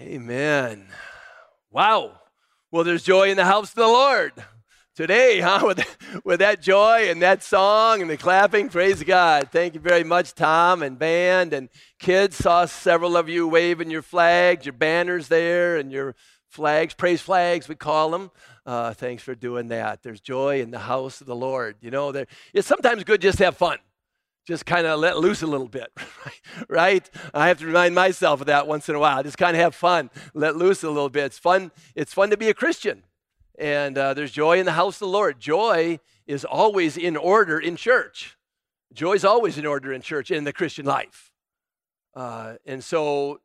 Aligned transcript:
Amen. 0.00 0.86
Wow. 1.70 2.12
Well, 2.70 2.84
there's 2.84 3.02
joy 3.02 3.30
in 3.30 3.36
the 3.36 3.44
house 3.44 3.68
of 3.68 3.74
the 3.74 3.86
Lord 3.86 4.32
today, 4.94 5.40
huh? 5.44 5.60
With, 5.62 6.24
with 6.24 6.40
that 6.40 6.62
joy 6.62 7.10
and 7.10 7.20
that 7.20 7.42
song 7.42 8.00
and 8.00 8.08
the 8.08 8.16
clapping. 8.16 8.70
Praise 8.70 9.02
God. 9.02 9.50
Thank 9.52 9.74
you 9.74 9.80
very 9.80 10.02
much, 10.02 10.34
Tom 10.34 10.82
and 10.82 10.98
band 10.98 11.52
and 11.52 11.68
kids. 11.98 12.36
Saw 12.36 12.64
several 12.64 13.14
of 13.14 13.28
you 13.28 13.46
waving 13.46 13.90
your 13.90 14.00
flags, 14.00 14.64
your 14.64 14.72
banners 14.72 15.28
there, 15.28 15.76
and 15.76 15.92
your 15.92 16.14
flags, 16.48 16.94
praise 16.94 17.20
flags, 17.20 17.68
we 17.68 17.74
call 17.74 18.10
them. 18.10 18.30
Uh, 18.64 18.94
thanks 18.94 19.22
for 19.22 19.34
doing 19.34 19.68
that. 19.68 20.02
There's 20.02 20.20
joy 20.20 20.62
in 20.62 20.70
the 20.70 20.78
house 20.78 21.20
of 21.20 21.26
the 21.26 21.36
Lord. 21.36 21.76
You 21.82 21.90
know, 21.90 22.10
there, 22.10 22.26
it's 22.54 22.66
sometimes 22.66 23.04
good 23.04 23.20
just 23.20 23.36
to 23.38 23.44
have 23.44 23.58
fun 23.58 23.76
just 24.46 24.66
kind 24.66 24.86
of 24.86 24.98
let 24.98 25.18
loose 25.18 25.42
a 25.42 25.46
little 25.46 25.68
bit, 25.68 25.92
right? 26.68 27.08
I 27.32 27.48
have 27.48 27.58
to 27.58 27.66
remind 27.66 27.94
myself 27.94 28.40
of 28.40 28.46
that 28.46 28.66
once 28.66 28.88
in 28.88 28.94
a 28.94 28.98
while. 28.98 29.22
Just 29.22 29.38
kind 29.38 29.56
of 29.56 29.62
have 29.62 29.74
fun, 29.74 30.10
let 30.34 30.56
loose 30.56 30.82
a 30.82 30.88
little 30.88 31.08
bit. 31.08 31.26
It's 31.26 31.38
fun. 31.38 31.70
It's 31.94 32.12
fun 32.12 32.30
to 32.30 32.36
be 32.36 32.48
a 32.48 32.54
Christian, 32.54 33.04
and 33.58 33.96
uh, 33.96 34.14
there's 34.14 34.32
joy 34.32 34.58
in 34.58 34.66
the 34.66 34.72
house 34.72 34.96
of 34.96 35.00
the 35.00 35.08
Lord. 35.08 35.40
Joy 35.40 36.00
is 36.26 36.44
always 36.44 36.96
in 36.96 37.16
order 37.16 37.58
in 37.58 37.76
church. 37.76 38.36
Joy 38.92 39.14
is 39.14 39.24
always 39.24 39.58
in 39.58 39.66
order 39.66 39.92
in 39.92 40.02
church 40.02 40.30
in 40.30 40.44
the 40.44 40.52
Christian 40.52 40.86
life. 40.86 41.30
Uh, 42.14 42.54
and 42.66 42.82
so, 42.82 43.40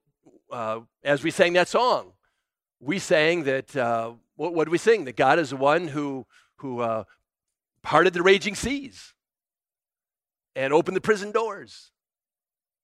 uh, 0.52 0.80
as 1.04 1.24
we 1.24 1.32
sang 1.32 1.54
that 1.54 1.68
song, 1.68 2.14
we 2.80 3.00
sang 3.00 3.44
that. 3.44 3.76
Uh, 3.76 4.14
what, 4.38 4.54
what 4.54 4.66
did 4.66 4.72
we 4.72 4.78
sing? 4.78 5.06
That 5.06 5.16
God 5.16 5.40
is 5.40 5.52
the 5.52 5.56
one 5.58 5.88
who 5.88 6.26
who 6.58 6.80
uh, 6.80 7.04
parted 7.84 8.14
the 8.14 8.24
raging 8.24 8.56
seas 8.56 9.15
and 10.56 10.74
open 10.74 10.94
the 10.94 11.02
prison 11.02 11.32
doors. 11.32 11.92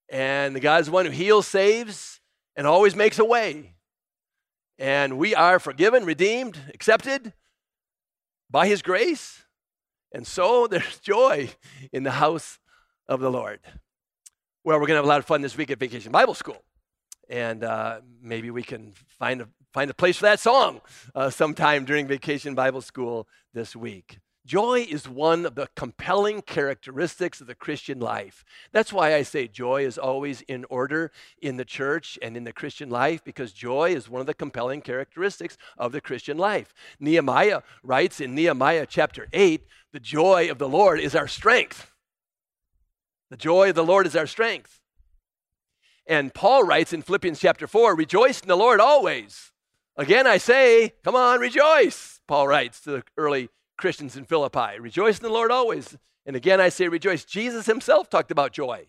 And 0.10 0.56
the 0.56 0.60
God's 0.60 0.88
the 0.88 0.94
one 0.94 1.06
who 1.06 1.12
heals, 1.12 1.48
saves, 1.48 2.20
and 2.56 2.68
always 2.68 2.96
makes 2.96 3.18
a 3.18 3.26
way. 3.26 3.76
And 4.78 5.18
we 5.18 5.34
are 5.36 5.60
forgiven, 5.60 6.06
redeemed, 6.06 6.58
accepted 6.74 7.34
by 8.50 8.68
His 8.68 8.82
grace. 8.82 9.44
And 10.12 10.28
so 10.28 10.68
there's 10.72 11.00
joy 11.00 11.50
in 11.94 12.04
the 12.04 12.12
house 12.12 12.60
of 13.08 13.20
the 13.22 13.32
Lord. 13.32 13.60
Well, 14.64 14.80
we're 14.80 14.88
going 14.88 14.96
to 14.96 14.96
have 14.98 15.06
a 15.06 15.10
lot 15.10 15.20
of 15.20 15.26
fun 15.26 15.42
this 15.42 15.58
week 15.58 15.72
at 15.72 15.80
Vacation 15.80 16.12
Bible 16.12 16.34
School. 16.34 16.62
And 17.30 17.64
uh, 17.64 18.02
maybe 18.22 18.52
we 18.52 18.64
can 18.64 18.94
find 19.18 19.42
a, 19.42 19.48
find 19.72 19.90
a 19.90 19.94
place 19.94 20.18
for 20.18 20.24
that 20.24 20.40
song 20.40 20.82
uh, 21.16 21.30
sometime 21.30 21.86
during 21.86 22.06
Vacation 22.06 22.56
Bible 22.56 22.82
School 22.82 23.28
this 23.54 23.76
week. 23.76 24.20
Joy 24.46 24.88
is 24.90 25.08
one 25.08 25.46
of 25.46 25.54
the 25.54 25.70
compelling 25.76 26.42
characteristics 26.42 27.42
of 27.42 27.48
the 27.48 27.54
Christian 27.54 28.00
life. 28.00 28.44
That's 28.72 28.92
why 28.92 29.14
I 29.14 29.22
say 29.22 29.48
joy 29.48 29.86
is 29.86 30.00
always 30.00 30.42
in 30.42 30.66
order 30.68 31.12
in 31.40 31.58
the 31.58 31.66
church 31.66 32.18
and 32.24 32.36
in 32.36 32.44
the 32.44 32.52
Christian 32.52 32.90
life, 32.90 33.24
because 33.24 33.54
joy 33.54 33.92
is 33.92 34.10
one 34.10 34.20
of 34.20 34.26
the 34.26 34.34
compelling 34.34 34.82
characteristics 34.82 35.58
of 35.78 35.92
the 35.92 36.02
Christian 36.02 36.40
life. 36.40 36.74
Nehemiah 37.00 37.62
writes 37.84 38.20
in 38.20 38.34
Nehemiah 38.34 38.88
chapter 38.88 39.28
8 39.32 39.64
the 39.92 40.00
joy 40.00 40.50
of 40.50 40.58
the 40.58 40.70
Lord 40.70 41.00
is 41.00 41.16
our 41.16 41.28
strength. 41.28 41.92
The 43.30 43.38
joy 43.38 43.70
of 43.70 43.76
the 43.76 43.86
Lord 43.86 44.08
is 44.08 44.16
our 44.16 44.28
strength. 44.28 44.80
And 46.08 46.34
Paul 46.34 46.64
writes 46.64 46.94
in 46.94 47.04
Philippians 47.04 47.40
chapter 47.40 47.68
4 47.68 47.96
rejoice 47.96 48.42
in 48.42 48.48
the 48.48 48.58
Lord 48.58 48.80
always. 48.80 49.52
Again, 49.98 50.26
I 50.26 50.38
say, 50.38 50.94
come 51.04 51.16
on, 51.16 51.40
rejoice, 51.40 52.22
Paul 52.28 52.48
writes 52.48 52.82
to 52.82 52.92
the 52.92 53.04
early 53.18 53.50
Christians 53.82 54.16
in 54.16 54.26
Philippi. 54.26 54.80
Rejoice 54.80 55.18
in 55.18 55.24
the 55.24 55.34
Lord 55.34 55.52
always. 55.52 55.98
And 56.26 56.36
again, 56.36 56.62
I 56.62 56.70
say 56.70 56.88
rejoice. 56.88 57.26
Jesus 57.26 57.66
himself 57.66 58.10
talked 58.10 58.32
about 58.32 58.54
joy. 58.54 58.86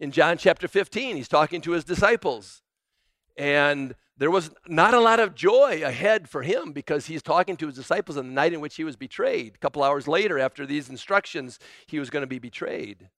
In 0.00 0.10
John 0.10 0.36
chapter 0.36 0.66
15, 0.66 1.16
he's 1.16 1.28
talking 1.28 1.60
to 1.60 1.70
his 1.70 1.84
disciples. 1.84 2.62
And 3.36 3.94
there 4.16 4.32
was 4.32 4.50
not 4.66 4.94
a 4.94 5.00
lot 5.00 5.20
of 5.20 5.36
joy 5.36 5.82
ahead 5.84 6.28
for 6.28 6.42
him 6.42 6.72
because 6.72 7.06
he's 7.06 7.22
talking 7.22 7.56
to 7.56 7.66
his 7.66 7.76
disciples 7.76 8.16
on 8.16 8.26
the 8.26 8.32
night 8.32 8.52
in 8.52 8.60
which 8.60 8.74
he 8.74 8.84
was 8.84 8.96
betrayed. 8.96 9.54
A 9.54 9.58
couple 9.58 9.82
hours 9.82 10.08
later, 10.08 10.40
after 10.40 10.66
these 10.66 10.88
instructions, 10.88 11.60
he 11.86 12.00
was 12.00 12.10
going 12.10 12.22
to 12.22 12.26
be 12.26 12.40
betrayed. 12.40 13.10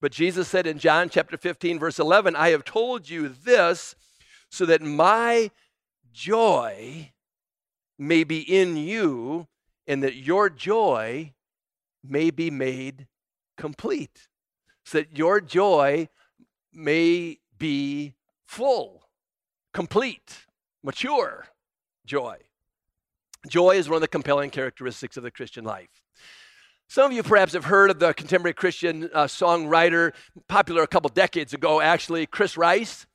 But 0.00 0.12
Jesus 0.12 0.46
said 0.46 0.66
in 0.66 0.78
John 0.78 1.08
chapter 1.08 1.36
15, 1.36 1.78
verse 1.78 1.98
11, 1.98 2.36
I 2.36 2.50
have 2.50 2.64
told 2.64 3.08
you 3.08 3.28
this 3.28 3.96
so 4.48 4.64
that 4.66 4.80
my 4.80 5.50
joy 6.12 7.10
may 7.98 8.24
be 8.24 8.40
in 8.40 8.76
you 8.76 9.48
and 9.86 10.02
that 10.02 10.16
your 10.16 10.50
joy 10.50 11.32
may 12.02 12.30
be 12.30 12.50
made 12.50 13.06
complete, 13.56 14.28
so 14.84 14.98
that 14.98 15.16
your 15.16 15.40
joy 15.40 16.08
may 16.72 17.38
be 17.58 18.14
full, 18.46 19.08
complete, 19.72 20.46
mature 20.82 21.46
joy. 22.06 22.38
Joy 23.48 23.76
is 23.76 23.88
one 23.88 23.96
of 23.96 24.02
the 24.02 24.08
compelling 24.08 24.50
characteristics 24.50 25.16
of 25.16 25.22
the 25.22 25.30
Christian 25.30 25.64
life. 25.64 26.02
Some 26.88 27.06
of 27.06 27.12
you 27.12 27.22
perhaps 27.22 27.52
have 27.52 27.66
heard 27.66 27.90
of 27.90 28.00
the 28.00 28.12
contemporary 28.12 28.52
Christian 28.52 29.08
uh, 29.14 29.24
songwriter, 29.24 30.12
popular 30.48 30.82
a 30.82 30.88
couple 30.88 31.08
decades 31.08 31.54
ago, 31.54 31.80
actually, 31.80 32.26
Chris 32.26 32.56
Rice. 32.56 33.06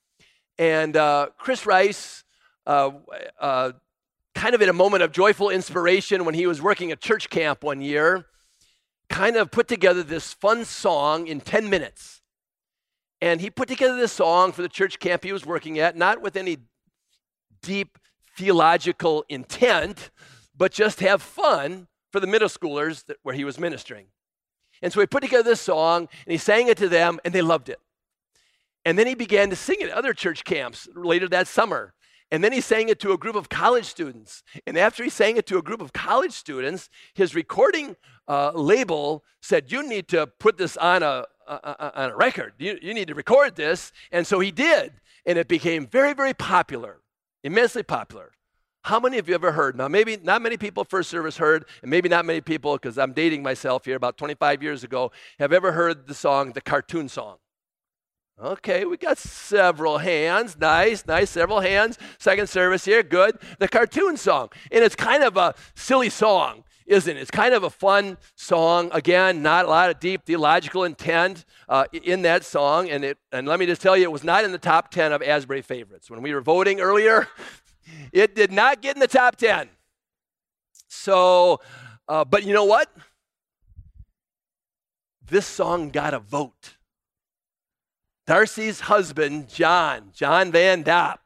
And 0.57 0.95
uh, 0.95 1.27
Chris 1.37 1.65
Rice 1.65 2.23
uh, 2.65 2.91
uh 3.39 3.73
kind 4.35 4.53
of 4.53 4.61
in 4.61 4.69
a 4.69 4.73
moment 4.73 5.01
of 5.01 5.11
joyful 5.11 5.49
inspiration 5.49 6.25
when 6.25 6.35
he 6.35 6.45
was 6.45 6.61
working 6.61 6.91
at 6.91 6.99
church 6.99 7.29
camp 7.29 7.63
one 7.63 7.81
year, 7.81 8.25
kind 9.09 9.37
of 9.37 9.49
put 9.49 9.67
together 9.67 10.03
this 10.03 10.33
fun 10.33 10.65
song 10.65 11.25
in 11.25 11.39
10 11.39 11.69
minutes. 11.69 12.21
And 13.21 13.39
he 13.39 13.49
put 13.49 13.69
together 13.69 13.95
this 13.95 14.11
song 14.11 14.51
for 14.51 14.61
the 14.61 14.69
church 14.69 14.99
camp 14.99 15.23
he 15.23 15.31
was 15.31 15.45
working 15.45 15.79
at, 15.79 15.95
not 15.95 16.21
with 16.21 16.35
any 16.35 16.57
deep 17.63 17.97
theological 18.37 19.25
intent, 19.29 20.11
but 20.55 20.71
just 20.71 20.99
have 20.99 21.21
fun 21.21 21.87
for 22.11 22.19
the 22.19 22.27
middle 22.27 22.49
schoolers 22.49 23.05
that, 23.05 23.17
where 23.23 23.33
he 23.33 23.45
was 23.45 23.57
ministering. 23.57 24.07
And 24.81 24.91
so 24.91 24.99
he 24.99 25.07
put 25.07 25.23
together 25.23 25.43
this 25.43 25.61
song 25.61 26.09
and 26.25 26.31
he 26.31 26.37
sang 26.37 26.67
it 26.67 26.77
to 26.77 26.89
them, 26.89 27.19
and 27.23 27.33
they 27.33 27.41
loved 27.41 27.69
it. 27.69 27.79
And 28.83 28.99
then 28.99 29.07
he 29.07 29.15
began 29.15 29.49
to 29.49 29.55
sing 29.55 29.77
it 29.79 29.89
at 29.89 29.97
other 29.97 30.13
church 30.13 30.43
camps 30.43 30.87
later 30.93 31.27
that 31.29 31.47
summer. 31.47 31.94
And 32.31 32.43
then 32.43 32.51
he 32.51 32.61
sang 32.61 32.89
it 32.89 32.99
to 33.01 33.11
a 33.11 33.17
group 33.17 33.35
of 33.35 33.49
college 33.49 33.85
students. 33.85 34.43
And 34.65 34.77
after 34.77 35.03
he 35.03 35.09
sang 35.09 35.37
it 35.37 35.45
to 35.47 35.57
a 35.57 35.61
group 35.61 35.81
of 35.81 35.93
college 35.93 36.31
students, 36.31 36.89
his 37.13 37.35
recording 37.35 37.95
uh, 38.27 38.51
label 38.51 39.23
said, 39.41 39.71
You 39.71 39.87
need 39.87 40.07
to 40.09 40.27
put 40.27 40.57
this 40.57 40.75
on 40.77 41.03
a, 41.03 41.25
on 41.47 42.11
a 42.11 42.15
record. 42.15 42.53
You, 42.57 42.79
you 42.81 42.93
need 42.93 43.09
to 43.09 43.15
record 43.15 43.55
this. 43.55 43.91
And 44.11 44.25
so 44.25 44.39
he 44.39 44.51
did. 44.51 44.93
And 45.25 45.37
it 45.37 45.47
became 45.47 45.87
very, 45.87 46.13
very 46.13 46.33
popular, 46.33 47.01
immensely 47.43 47.83
popular. 47.83 48.31
How 48.83 48.99
many 48.99 49.17
of 49.17 49.27
you 49.27 49.33
ever 49.33 49.51
heard? 49.51 49.75
Now, 49.75 49.87
maybe 49.87 50.17
not 50.17 50.43
many 50.43 50.57
people 50.57 50.83
first 50.83 51.09
service 51.09 51.37
heard, 51.37 51.65
and 51.81 51.89
maybe 51.89 52.07
not 52.07 52.23
many 52.23 52.39
people, 52.39 52.73
because 52.73 52.99
I'm 52.99 53.13
dating 53.13 53.41
myself 53.41 53.85
here 53.85 53.95
about 53.95 54.15
25 54.15 54.61
years 54.61 54.83
ago, 54.83 55.11
have 55.39 55.51
ever 55.51 55.71
heard 55.71 56.05
the 56.05 56.13
song, 56.13 56.51
the 56.51 56.61
cartoon 56.61 57.09
song. 57.09 57.37
Okay, 58.41 58.83
we 58.83 58.97
got 58.97 59.17
several 59.17 59.97
hands. 59.97 60.57
Nice, 60.59 61.05
nice, 61.07 61.29
several 61.29 61.61
hands. 61.61 61.97
Second 62.17 62.49
service 62.49 62.83
here, 62.83 63.01
good. 63.01 63.37
The 63.59 63.69
cartoon 63.69 64.17
song. 64.17 64.49
And 64.71 64.83
it's 64.83 64.95
kind 64.95 65.23
of 65.23 65.37
a 65.37 65.55
silly 65.73 66.09
song, 66.09 66.65
isn't 66.85 67.15
it? 67.15 67.19
It's 67.19 67.31
kind 67.31 67.53
of 67.53 67.63
a 67.63 67.69
fun 67.69 68.17
song. 68.35 68.89
Again, 68.91 69.41
not 69.41 69.63
a 69.63 69.69
lot 69.69 69.89
of 69.89 70.01
deep 70.01 70.25
theological 70.25 70.83
intent 70.83 71.45
uh, 71.69 71.85
in 71.93 72.23
that 72.23 72.43
song. 72.43 72.89
And, 72.89 73.05
it, 73.05 73.17
and 73.31 73.47
let 73.47 73.57
me 73.57 73.65
just 73.65 73.81
tell 73.81 73.95
you, 73.95 74.03
it 74.03 74.11
was 74.11 74.25
not 74.25 74.43
in 74.43 74.51
the 74.51 74.57
top 74.57 74.91
10 74.91 75.13
of 75.13 75.21
Asbury 75.21 75.61
favorites. 75.61 76.09
When 76.09 76.21
we 76.21 76.33
were 76.33 76.41
voting 76.41 76.81
earlier, 76.81 77.29
it 78.11 78.35
did 78.35 78.51
not 78.51 78.81
get 78.81 78.97
in 78.97 78.99
the 78.99 79.07
top 79.07 79.37
10. 79.37 79.69
So, 80.89 81.61
uh, 82.09 82.25
but 82.25 82.43
you 82.43 82.53
know 82.53 82.65
what? 82.65 82.91
This 85.25 85.45
song 85.45 85.89
got 85.89 86.13
a 86.13 86.19
vote. 86.19 86.75
Darcy's 88.25 88.81
husband, 88.81 89.49
John, 89.49 90.11
John 90.13 90.51
Van 90.51 90.81
Dop, 90.81 91.19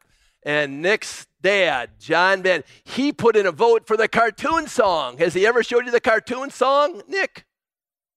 and 0.44 0.82
Nick's 0.82 1.28
dad, 1.42 1.92
John 2.00 2.44
Van, 2.44 2.64
he 2.84 3.12
put 3.12 3.36
in 3.36 3.46
a 3.46 3.52
vote 3.52 3.88
for 3.88 3.96
the 3.98 4.08
cartoon 4.08 4.68
song. 4.68 5.18
Has 5.18 5.34
he 5.34 5.46
ever 5.46 5.64
showed 5.64 5.86
you 5.86 5.92
the 5.92 6.00
cartoon 6.00 6.50
song, 6.50 7.02
Nick? 7.08 7.46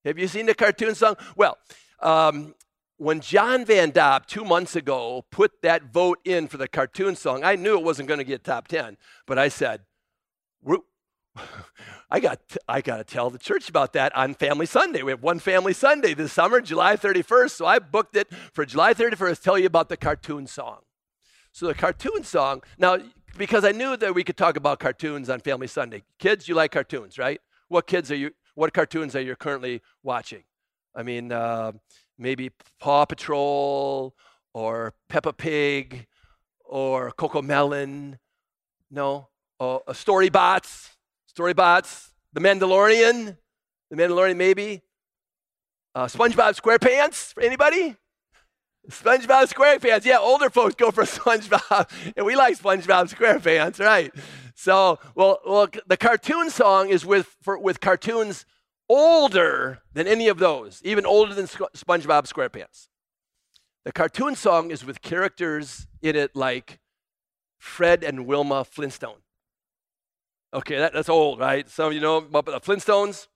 Have 0.04 0.18
you 0.18 0.28
seen 0.28 0.46
the 0.46 0.54
cartoon 0.54 0.94
song? 0.94 1.16
Well, 1.36 1.58
um, 2.00 2.54
when 2.96 3.20
John 3.20 3.64
Van 3.64 3.90
Dop 3.90 4.26
two 4.26 4.44
months 4.44 4.76
ago 4.76 5.24
put 5.30 5.62
that 5.62 5.92
vote 5.92 6.18
in 6.24 6.48
for 6.48 6.56
the 6.56 6.68
cartoon 6.68 7.16
song, 7.16 7.44
I 7.44 7.56
knew 7.56 7.78
it 7.78 7.84
wasn't 7.84 8.08
going 8.08 8.18
to 8.18 8.24
get 8.24 8.44
top 8.44 8.68
10, 8.68 8.96
but 9.26 9.38
I 9.38 9.48
said, 9.48 9.82
I 12.10 12.20
got 12.20 12.40
I 12.68 12.80
got 12.80 12.98
to 12.98 13.04
tell 13.04 13.30
the 13.30 13.38
church 13.38 13.68
about 13.68 13.92
that 13.94 14.14
on 14.14 14.34
Family 14.34 14.66
Sunday. 14.66 15.02
We 15.02 15.12
have 15.12 15.22
one 15.22 15.38
Family 15.38 15.72
Sunday 15.72 16.14
this 16.14 16.32
summer, 16.32 16.60
July 16.60 16.96
31st. 16.96 17.50
So 17.50 17.66
I 17.66 17.78
booked 17.78 18.16
it 18.16 18.28
for 18.52 18.64
July 18.64 18.94
31st. 18.94 19.42
Tell 19.42 19.58
you 19.58 19.66
about 19.66 19.88
the 19.88 19.96
cartoon 19.96 20.46
song. 20.46 20.80
So 21.52 21.66
the 21.66 21.74
cartoon 21.74 22.24
song 22.24 22.62
now 22.78 22.98
because 23.36 23.64
I 23.64 23.72
knew 23.72 23.96
that 23.96 24.14
we 24.14 24.24
could 24.24 24.36
talk 24.36 24.56
about 24.56 24.78
cartoons 24.78 25.30
on 25.30 25.40
Family 25.40 25.66
Sunday. 25.66 26.02
Kids, 26.18 26.48
you 26.48 26.54
like 26.54 26.72
cartoons, 26.72 27.18
right? 27.18 27.40
What 27.68 27.86
kids 27.86 28.10
are 28.10 28.16
you? 28.16 28.32
What 28.54 28.74
cartoons 28.74 29.16
are 29.16 29.20
you 29.20 29.34
currently 29.36 29.80
watching? 30.02 30.44
I 30.94 31.02
mean, 31.02 31.32
uh, 31.32 31.72
maybe 32.18 32.50
Paw 32.78 33.06
Patrol 33.06 34.14
or 34.52 34.92
Peppa 35.08 35.32
Pig 35.32 36.06
or 36.64 37.12
CoComelon. 37.12 38.18
No, 38.90 39.28
uh, 39.58 39.78
Storybots, 39.88 40.90
Storybots, 41.36 42.10
The 42.32 42.40
Mandalorian, 42.40 43.36
The 43.90 43.96
Mandalorian 43.96 44.36
maybe. 44.36 44.82
Uh, 45.94 46.06
SpongeBob 46.06 46.58
SquarePants, 46.58 47.34
for 47.34 47.42
anybody? 47.42 47.96
SpongeBob 48.90 49.52
SquarePants. 49.52 50.04
Yeah, 50.04 50.18
older 50.18 50.50
folks 50.50 50.74
go 50.74 50.90
for 50.90 51.02
SpongeBob, 51.04 51.88
and 52.16 52.26
we 52.26 52.34
like 52.34 52.58
SpongeBob 52.58 53.14
SquarePants, 53.14 53.78
right? 53.78 54.12
So, 54.54 54.98
well, 55.14 55.40
well, 55.46 55.68
the 55.86 55.96
cartoon 55.96 56.50
song 56.50 56.88
is 56.88 57.04
with 57.04 57.36
for, 57.42 57.58
with 57.58 57.80
cartoons 57.80 58.44
older 58.88 59.80
than 59.92 60.06
any 60.06 60.28
of 60.28 60.38
those, 60.38 60.80
even 60.84 61.06
older 61.06 61.34
than 61.34 61.46
SpongeBob 61.46 62.30
SquarePants. 62.30 62.88
The 63.84 63.92
cartoon 63.92 64.36
song 64.36 64.70
is 64.70 64.84
with 64.84 65.02
characters 65.02 65.86
in 66.02 66.14
it 66.14 66.36
like 66.36 66.78
Fred 67.58 68.04
and 68.04 68.26
Wilma 68.26 68.64
Flintstone. 68.64 69.21
Okay, 70.54 70.76
that, 70.76 70.92
that's 70.92 71.08
old, 71.08 71.38
right? 71.38 71.68
Some 71.68 71.88
of 71.88 71.92
you 71.94 72.00
know 72.00 72.18
about 72.18 72.46
the 72.46 72.60
Flintstones. 72.60 73.28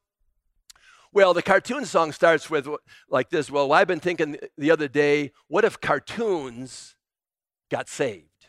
Well, 1.13 1.33
the 1.33 1.43
cartoon 1.43 1.87
song 1.87 2.13
starts 2.13 2.51
with 2.51 2.69
like 3.09 3.31
this. 3.31 3.51
Well, 3.51 3.73
I've 3.73 3.87
been 3.87 4.01
thinking 4.01 4.37
the 4.59 4.71
other 4.71 4.87
day, 4.87 5.33
what 5.49 5.65
if 5.65 5.81
cartoons 5.81 6.95
got 7.71 7.89
saved? 7.89 8.49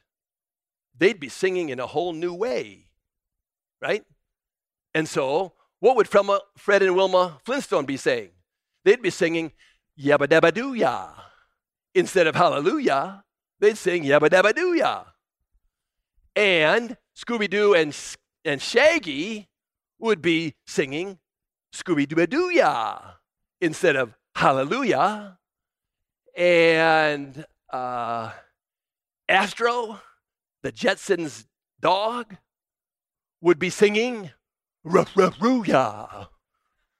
They'd 0.97 1.19
be 1.19 1.29
singing 1.29 1.69
in 1.69 1.79
a 1.79 1.87
whole 1.87 2.11
new 2.11 2.33
way, 2.33 2.87
right? 3.81 4.03
And 4.93 5.07
so, 5.07 5.53
what 5.79 5.95
would 5.95 6.09
Fred 6.09 6.81
and 6.81 6.95
Wilma 6.95 7.39
Flintstone 7.45 7.85
be 7.85 7.97
saying? 7.97 8.31
They'd 8.83 9.01
be 9.01 9.11
singing 9.11 9.53
Yabba 9.97 10.27
Dabba 10.27 10.53
Doo 10.53 10.73
Ya. 10.73 11.09
Instead 11.93 12.27
of 12.27 12.35
Hallelujah, 12.35 13.23
they'd 13.59 13.77
sing 13.77 14.03
Yabba 14.03 14.29
Dabba 14.29 14.53
Doo 14.53 14.73
Ya. 14.73 15.03
And 16.35 16.97
Scooby 17.15 17.49
Doo 17.49 17.73
and, 17.73 17.95
and 18.47 18.61
Shaggy 18.61 19.49
would 19.99 20.21
be 20.21 20.55
singing 20.65 21.19
Scooby 21.73 22.07
Doo 22.07 22.25
Doo 22.25 22.49
Ya 22.49 22.99
instead 23.59 23.95
of 23.95 24.15
Hallelujah. 24.35 25.37
And 26.35 27.45
uh, 27.71 28.31
Astro, 29.27 29.99
the 30.63 30.71
Jetsons 30.71 31.45
dog, 31.81 32.37
would 33.41 33.59
be 33.59 33.69
singing 33.69 34.31
Ruff 34.83 35.11
Ruff 35.15 35.35
Roo-ya, 35.41 36.27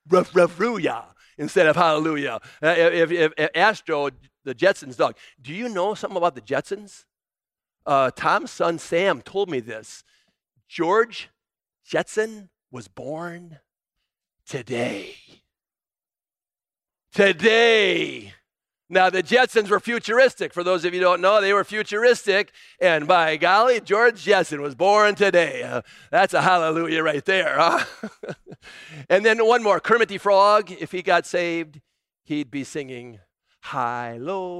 Ruff 0.08 0.36
Ruff 0.36 0.60
Roo-ya 0.60 1.04
instead 1.38 1.66
of 1.66 1.76
Hallelujah. 1.76 2.40
Uh, 2.62 2.74
if, 2.76 3.10
if, 3.10 3.32
if, 3.38 3.50
Astro, 3.54 4.10
the 4.44 4.54
Jetsons 4.54 4.96
dog, 4.96 5.16
do 5.40 5.54
you 5.54 5.68
know 5.68 5.94
something 5.94 6.16
about 6.16 6.34
the 6.34 6.40
Jetsons? 6.40 7.04
Uh, 7.86 8.10
Tom's 8.14 8.50
son 8.50 8.78
Sam 8.78 9.22
told 9.22 9.48
me 9.48 9.60
this. 9.60 10.04
George 10.68 11.30
Jetson 11.88 12.50
was 12.70 12.86
born 12.86 13.60
today. 14.44 15.14
Today. 17.14 18.34
Now, 18.90 19.08
the 19.08 19.22
Jetsons 19.22 19.70
were 19.70 19.80
futuristic. 19.80 20.52
For 20.52 20.62
those 20.62 20.84
of 20.84 20.92
you 20.92 21.00
don't 21.00 21.22
know, 21.22 21.40
they 21.40 21.54
were 21.54 21.64
futuristic. 21.64 22.52
And 22.78 23.08
by 23.08 23.38
golly, 23.38 23.80
George 23.80 24.22
Jetson 24.22 24.60
was 24.60 24.74
born 24.74 25.14
today. 25.14 25.62
Uh, 25.62 25.80
that's 26.10 26.34
a 26.34 26.42
hallelujah 26.42 27.02
right 27.02 27.24
there. 27.24 27.54
Huh? 27.56 27.86
and 29.08 29.24
then 29.24 29.46
one 29.46 29.62
more 29.62 29.80
Kermit 29.80 30.10
the 30.10 30.18
Frog, 30.18 30.70
if 30.70 30.92
he 30.92 31.00
got 31.00 31.24
saved, 31.24 31.80
he'd 32.22 32.50
be 32.50 32.64
singing 32.64 33.18
Hallelujah. 33.60 34.52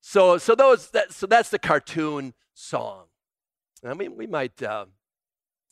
So, 0.00 0.38
so, 0.38 0.54
those, 0.54 0.88
that, 0.92 1.12
so 1.12 1.26
that's 1.26 1.50
the 1.50 1.58
cartoon 1.58 2.32
song. 2.54 3.04
I 3.84 3.92
mean, 3.92 4.16
we 4.16 4.26
might 4.26 4.62
uh, 4.62 4.86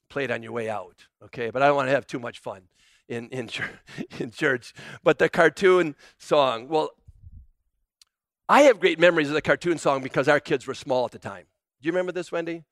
play 0.08 0.24
it 0.24 0.30
on 0.30 0.42
your 0.42 0.52
way 0.52 0.68
out, 0.68 1.06
okay? 1.22 1.50
But 1.50 1.62
I 1.62 1.66
don't 1.66 1.76
want 1.76 1.88
to 1.88 1.94
have 1.94 2.06
too 2.06 2.18
much 2.18 2.38
fun 2.38 2.62
in, 3.08 3.28
in, 3.28 3.48
in 4.18 4.30
church. 4.30 4.74
But 5.02 5.18
the 5.18 5.28
cartoon 5.28 5.96
song, 6.18 6.68
well, 6.68 6.90
I 8.48 8.62
have 8.62 8.80
great 8.80 8.98
memories 8.98 9.28
of 9.28 9.34
the 9.34 9.42
cartoon 9.42 9.78
song 9.78 10.02
because 10.02 10.28
our 10.28 10.40
kids 10.40 10.66
were 10.66 10.74
small 10.74 11.04
at 11.06 11.12
the 11.12 11.18
time. 11.18 11.46
Do 11.80 11.86
you 11.86 11.92
remember 11.92 12.12
this, 12.12 12.30
Wendy? 12.30 12.64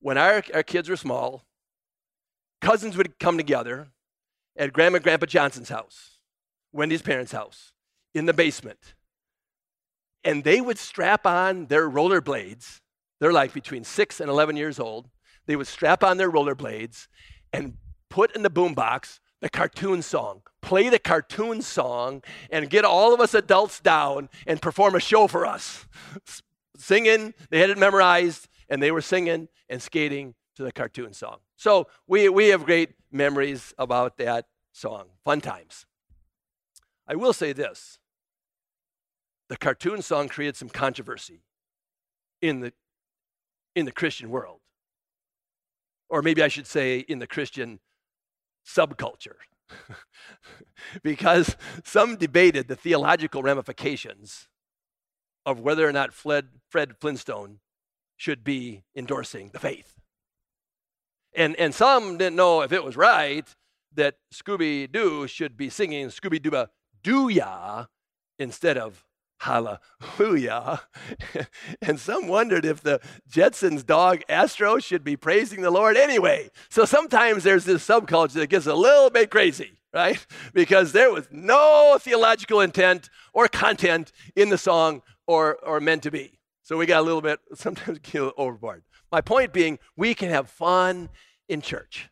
When 0.00 0.18
our, 0.18 0.42
our 0.52 0.62
kids 0.62 0.88
were 0.88 0.96
small, 0.96 1.44
cousins 2.60 2.96
would 2.96 3.18
come 3.18 3.36
together 3.36 3.88
at 4.56 4.72
Grandma 4.72 4.96
and 4.96 5.04
Grandpa 5.04 5.26
Johnson's 5.26 5.68
house, 5.68 6.18
Wendy's 6.72 7.02
parents' 7.02 7.32
house, 7.32 7.72
in 8.14 8.26
the 8.26 8.32
basement. 8.32 8.94
And 10.24 10.42
they 10.42 10.60
would 10.60 10.78
strap 10.78 11.26
on 11.26 11.66
their 11.66 11.88
rollerblades. 11.88 12.80
They're 13.20 13.32
like 13.32 13.52
between 13.52 13.84
six 13.84 14.20
and 14.20 14.30
11 14.30 14.56
years 14.56 14.78
old 14.78 15.08
they 15.46 15.56
would 15.56 15.66
strap 15.66 16.02
on 16.02 16.16
their 16.16 16.30
rollerblades 16.30 17.08
and 17.52 17.74
put 18.08 18.34
in 18.34 18.42
the 18.42 18.50
boombox 18.50 19.20
the 19.44 19.50
cartoon 19.50 20.00
song, 20.00 20.40
play 20.62 20.88
the 20.88 20.98
cartoon 20.98 21.60
song, 21.60 22.22
and 22.50 22.70
get 22.70 22.82
all 22.82 23.12
of 23.12 23.20
us 23.20 23.34
adults 23.34 23.78
down 23.78 24.30
and 24.46 24.62
perform 24.62 24.94
a 24.94 25.00
show 25.00 25.26
for 25.26 25.44
us. 25.44 25.86
Singing, 26.78 27.34
they 27.50 27.58
had 27.58 27.68
it 27.68 27.76
memorized, 27.76 28.48
and 28.70 28.82
they 28.82 28.90
were 28.90 29.02
singing 29.02 29.48
and 29.68 29.82
skating 29.82 30.34
to 30.56 30.62
the 30.62 30.72
cartoon 30.72 31.12
song. 31.12 31.40
So 31.56 31.88
we, 32.06 32.30
we 32.30 32.48
have 32.48 32.64
great 32.64 32.92
memories 33.12 33.74
about 33.76 34.16
that 34.16 34.46
song. 34.72 35.08
Fun 35.26 35.42
times. 35.42 35.84
I 37.06 37.14
will 37.14 37.34
say 37.34 37.52
this 37.52 37.98
the 39.50 39.58
cartoon 39.58 40.00
song 40.00 40.28
created 40.28 40.56
some 40.56 40.70
controversy 40.70 41.42
in 42.40 42.60
the, 42.60 42.72
in 43.76 43.84
the 43.84 43.92
Christian 43.92 44.30
world 44.30 44.60
or 46.08 46.22
maybe 46.22 46.42
I 46.42 46.48
should 46.48 46.66
say 46.66 46.98
in 46.98 47.18
the 47.18 47.26
Christian 47.26 47.80
subculture. 48.66 49.36
because 51.02 51.56
some 51.84 52.16
debated 52.16 52.68
the 52.68 52.76
theological 52.76 53.42
ramifications 53.42 54.48
of 55.46 55.60
whether 55.60 55.88
or 55.88 55.92
not 55.92 56.12
Fred, 56.12 56.48
Fred 56.68 56.96
Flintstone 57.00 57.60
should 58.16 58.44
be 58.44 58.84
endorsing 58.94 59.50
the 59.52 59.58
faith. 59.58 60.00
And, 61.34 61.56
and 61.56 61.74
some 61.74 62.18
didn't 62.18 62.36
know 62.36 62.62
if 62.62 62.72
it 62.72 62.84
was 62.84 62.96
right 62.96 63.46
that 63.94 64.16
Scooby 64.32 64.90
Doo 64.90 65.26
should 65.26 65.56
be 65.56 65.68
singing 65.68 66.08
Scooby 66.08 66.40
Dooba 66.40 66.68
Doo 67.02 67.28
Ya 67.28 67.86
instead 68.38 68.78
of 68.78 69.04
Hallelujah. 69.38 70.80
and 71.82 72.00
some 72.00 72.28
wondered 72.28 72.64
if 72.64 72.80
the 72.80 73.00
Jetsons 73.30 73.84
dog 73.84 74.22
Astro 74.28 74.78
should 74.78 75.04
be 75.04 75.16
praising 75.16 75.60
the 75.62 75.70
Lord 75.70 75.96
anyway. 75.96 76.50
So 76.70 76.84
sometimes 76.84 77.44
there's 77.44 77.64
this 77.64 77.86
subculture 77.86 78.34
that 78.34 78.48
gets 78.48 78.66
a 78.66 78.74
little 78.74 79.10
bit 79.10 79.30
crazy, 79.30 79.72
right? 79.92 80.24
Because 80.54 80.92
there 80.92 81.12
was 81.12 81.28
no 81.30 81.98
theological 82.00 82.60
intent 82.60 83.10
or 83.32 83.48
content 83.48 84.12
in 84.34 84.48
the 84.48 84.58
song 84.58 85.02
or, 85.26 85.56
or 85.56 85.80
meant 85.80 86.02
to 86.04 86.10
be. 86.10 86.38
So 86.62 86.78
we 86.78 86.86
got 86.86 87.00
a 87.00 87.02
little 87.02 87.22
bit, 87.22 87.40
sometimes 87.54 87.98
get 87.98 88.14
a 88.14 88.24
little 88.26 88.44
overboard. 88.44 88.82
My 89.12 89.20
point 89.20 89.52
being, 89.52 89.78
we 89.96 90.14
can 90.14 90.30
have 90.30 90.48
fun 90.48 91.10
in 91.48 91.60
church. 91.60 92.08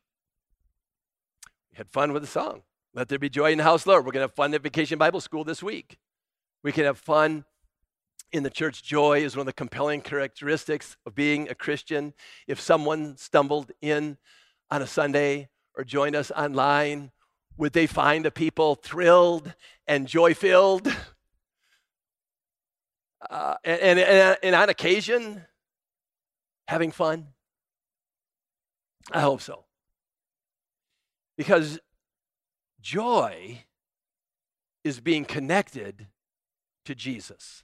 We 1.72 1.78
had 1.78 1.88
fun 1.88 2.12
with 2.12 2.22
the 2.22 2.28
song. 2.28 2.62
Let 2.94 3.08
there 3.08 3.18
be 3.18 3.30
joy 3.30 3.52
in 3.52 3.58
the 3.58 3.64
house, 3.64 3.86
Lord. 3.86 4.04
We're 4.04 4.12
going 4.12 4.20
to 4.20 4.28
have 4.28 4.34
fun 4.34 4.52
at 4.52 4.62
Vacation 4.62 4.98
Bible 4.98 5.20
School 5.20 5.44
this 5.44 5.62
week. 5.62 5.98
We 6.62 6.72
can 6.72 6.84
have 6.84 6.98
fun 6.98 7.44
in 8.32 8.42
the 8.42 8.50
church. 8.50 8.82
Joy 8.82 9.22
is 9.22 9.36
one 9.36 9.42
of 9.42 9.46
the 9.46 9.52
compelling 9.52 10.00
characteristics 10.00 10.96
of 11.04 11.14
being 11.14 11.48
a 11.48 11.54
Christian. 11.54 12.14
If 12.46 12.60
someone 12.60 13.16
stumbled 13.16 13.72
in 13.80 14.16
on 14.70 14.80
a 14.80 14.86
Sunday 14.86 15.48
or 15.76 15.84
joined 15.84 16.16
us 16.16 16.30
online, 16.30 17.10
would 17.56 17.72
they 17.72 17.86
find 17.86 18.24
the 18.24 18.30
people 18.30 18.76
thrilled 18.76 19.54
and 19.86 20.06
joy 20.06 20.34
filled? 20.34 20.94
Uh, 23.30 23.54
and, 23.64 23.98
and, 23.98 24.36
and 24.42 24.54
on 24.54 24.68
occasion, 24.68 25.44
having 26.68 26.90
fun? 26.90 27.28
I 29.12 29.20
hope 29.20 29.40
so. 29.40 29.64
Because 31.36 31.78
joy 32.80 33.64
is 34.84 35.00
being 35.00 35.24
connected 35.24 36.08
to 36.84 36.94
Jesus. 36.94 37.62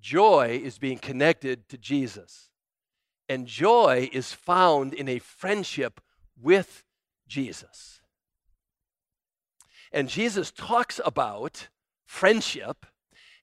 Joy 0.00 0.60
is 0.62 0.78
being 0.78 0.98
connected 0.98 1.68
to 1.68 1.78
Jesus. 1.78 2.50
And 3.28 3.46
joy 3.46 4.08
is 4.12 4.32
found 4.32 4.94
in 4.94 5.08
a 5.08 5.18
friendship 5.18 6.00
with 6.40 6.84
Jesus. 7.28 8.00
And 9.92 10.08
Jesus 10.08 10.50
talks 10.50 11.00
about 11.04 11.68
friendship 12.06 12.86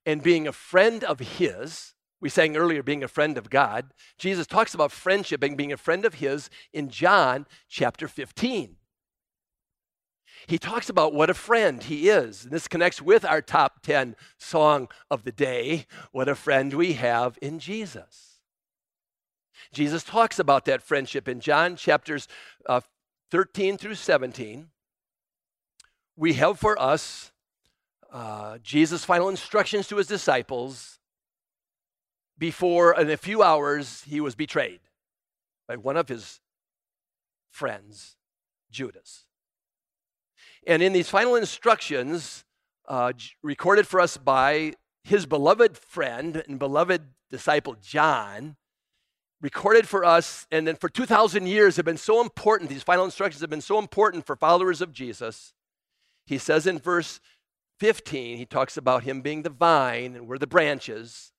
and 0.06 0.24
being 0.24 0.48
a 0.48 0.54
friend 0.54 1.04
of 1.04 1.20
His. 1.20 1.94
We 2.20 2.30
sang 2.30 2.58
earlier, 2.58 2.82
being 2.82 3.04
a 3.04 3.08
friend 3.08 3.38
of 3.38 3.50
God. 3.50 3.94
Jesus 4.18 4.48
talks 4.48 4.74
about 4.74 4.92
friendship 4.92 5.44
and 5.44 5.56
being 5.56 5.72
a 5.72 5.77
friend 5.77 6.06
of 6.06 6.16
His 6.16 6.50
in 6.74 6.89
John 6.89 7.46
chapter 7.70 8.08
15. 8.08 8.76
He 10.46 10.58
talks 10.58 10.89
about 10.89 11.13
what 11.13 11.29
a 11.29 11.34
friend 11.34 11.82
he 11.84 12.10
is. 12.10 12.44
And 12.44 12.53
this 12.53 12.67
connects 12.67 13.01
with 13.01 13.25
our 13.25 13.41
top 13.41 13.82
10 13.82 14.15
song 14.38 14.88
of 15.10 15.24
the 15.24 15.32
day 15.32 15.88
What 16.12 16.29
a 16.29 16.36
Friend 16.36 16.74
We 16.74 16.94
Have 16.94 17.39
in 17.41 17.60
Jesus. 17.60 18.39
Jesus 19.74 20.03
talks 20.03 20.39
about 20.39 20.65
that 20.65 20.82
friendship 20.82 21.27
in 21.27 21.39
John 21.39 21.75
chapters 21.75 22.27
uh, 22.67 22.82
13 23.32 23.77
through 23.77 23.96
17. 23.96 24.70
We 26.15 26.34
have 26.34 26.60
for 26.60 26.79
us 26.82 27.32
uh, 28.12 28.60
Jesus' 28.60 29.03
final 29.03 29.29
instructions 29.29 29.88
to 29.88 29.98
his 29.98 30.08
disciples 30.08 31.00
before, 32.38 33.00
in 33.00 33.10
a 33.10 33.17
few 33.17 33.41
hours, 33.41 34.03
he 34.08 34.22
was 34.22 34.36
betrayed 34.36 34.79
by 35.67 35.75
one 35.75 35.98
of 35.98 36.08
his 36.08 36.39
friends, 37.50 38.15
Judas. 38.70 39.26
And 40.67 40.83
in 40.83 40.91
these 40.91 41.09
final 41.09 41.36
instructions, 41.36 42.43
uh, 42.89 43.13
recorded 43.41 43.88
for 43.88 44.01
us 44.01 44.17
by 44.17 44.74
his 45.05 45.25
beloved 45.25 45.77
friend 45.77 46.43
and 46.45 46.59
beloved 46.59 47.03
disciple 47.31 47.77
John, 47.81 48.57
recorded 49.41 49.88
for 49.88 50.03
us, 50.03 50.45
and 50.51 50.67
then 50.67 50.75
for 50.75 50.89
2,000 50.89 51.47
years 51.47 51.77
have 51.77 51.86
been 51.86 51.95
so 51.95 52.19
important. 52.19 52.69
These 52.69 52.83
final 52.83 53.05
instructions 53.05 53.39
have 53.39 53.50
been 53.50 53.62
so 53.62 53.79
important 53.79 54.25
for 54.25 54.36
followers 54.36 54.81
of 54.81 54.91
Jesus. 54.91 55.53
He 56.25 56.38
says 56.38 56.67
in 56.67 56.79
verse 56.79 57.21
15, 57.79 58.38
he 58.38 58.45
talks 58.45 58.75
about 58.75 59.03
him 59.03 59.21
being 59.21 59.43
the 59.43 59.50
vine 59.50 60.15
and 60.15 60.27
we're 60.27 60.38
the 60.38 60.47
branches. 60.47 61.31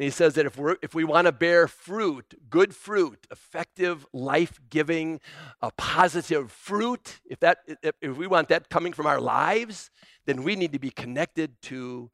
And 0.00 0.04
he 0.04 0.10
says 0.10 0.32
that 0.36 0.46
if, 0.46 0.56
we're, 0.56 0.76
if 0.80 0.94
we 0.94 1.04
want 1.04 1.26
to 1.26 1.32
bear 1.32 1.68
fruit, 1.68 2.32
good 2.48 2.74
fruit, 2.74 3.26
effective, 3.30 4.06
life 4.14 4.58
giving, 4.70 5.20
uh, 5.60 5.68
positive 5.76 6.50
fruit, 6.50 7.20
if, 7.26 7.38
that, 7.40 7.58
if, 7.82 7.92
if 8.00 8.16
we 8.16 8.26
want 8.26 8.48
that 8.48 8.70
coming 8.70 8.94
from 8.94 9.04
our 9.04 9.20
lives, 9.20 9.90
then 10.24 10.42
we 10.42 10.56
need 10.56 10.72
to 10.72 10.78
be 10.78 10.88
connected 10.88 11.60
to 11.64 12.10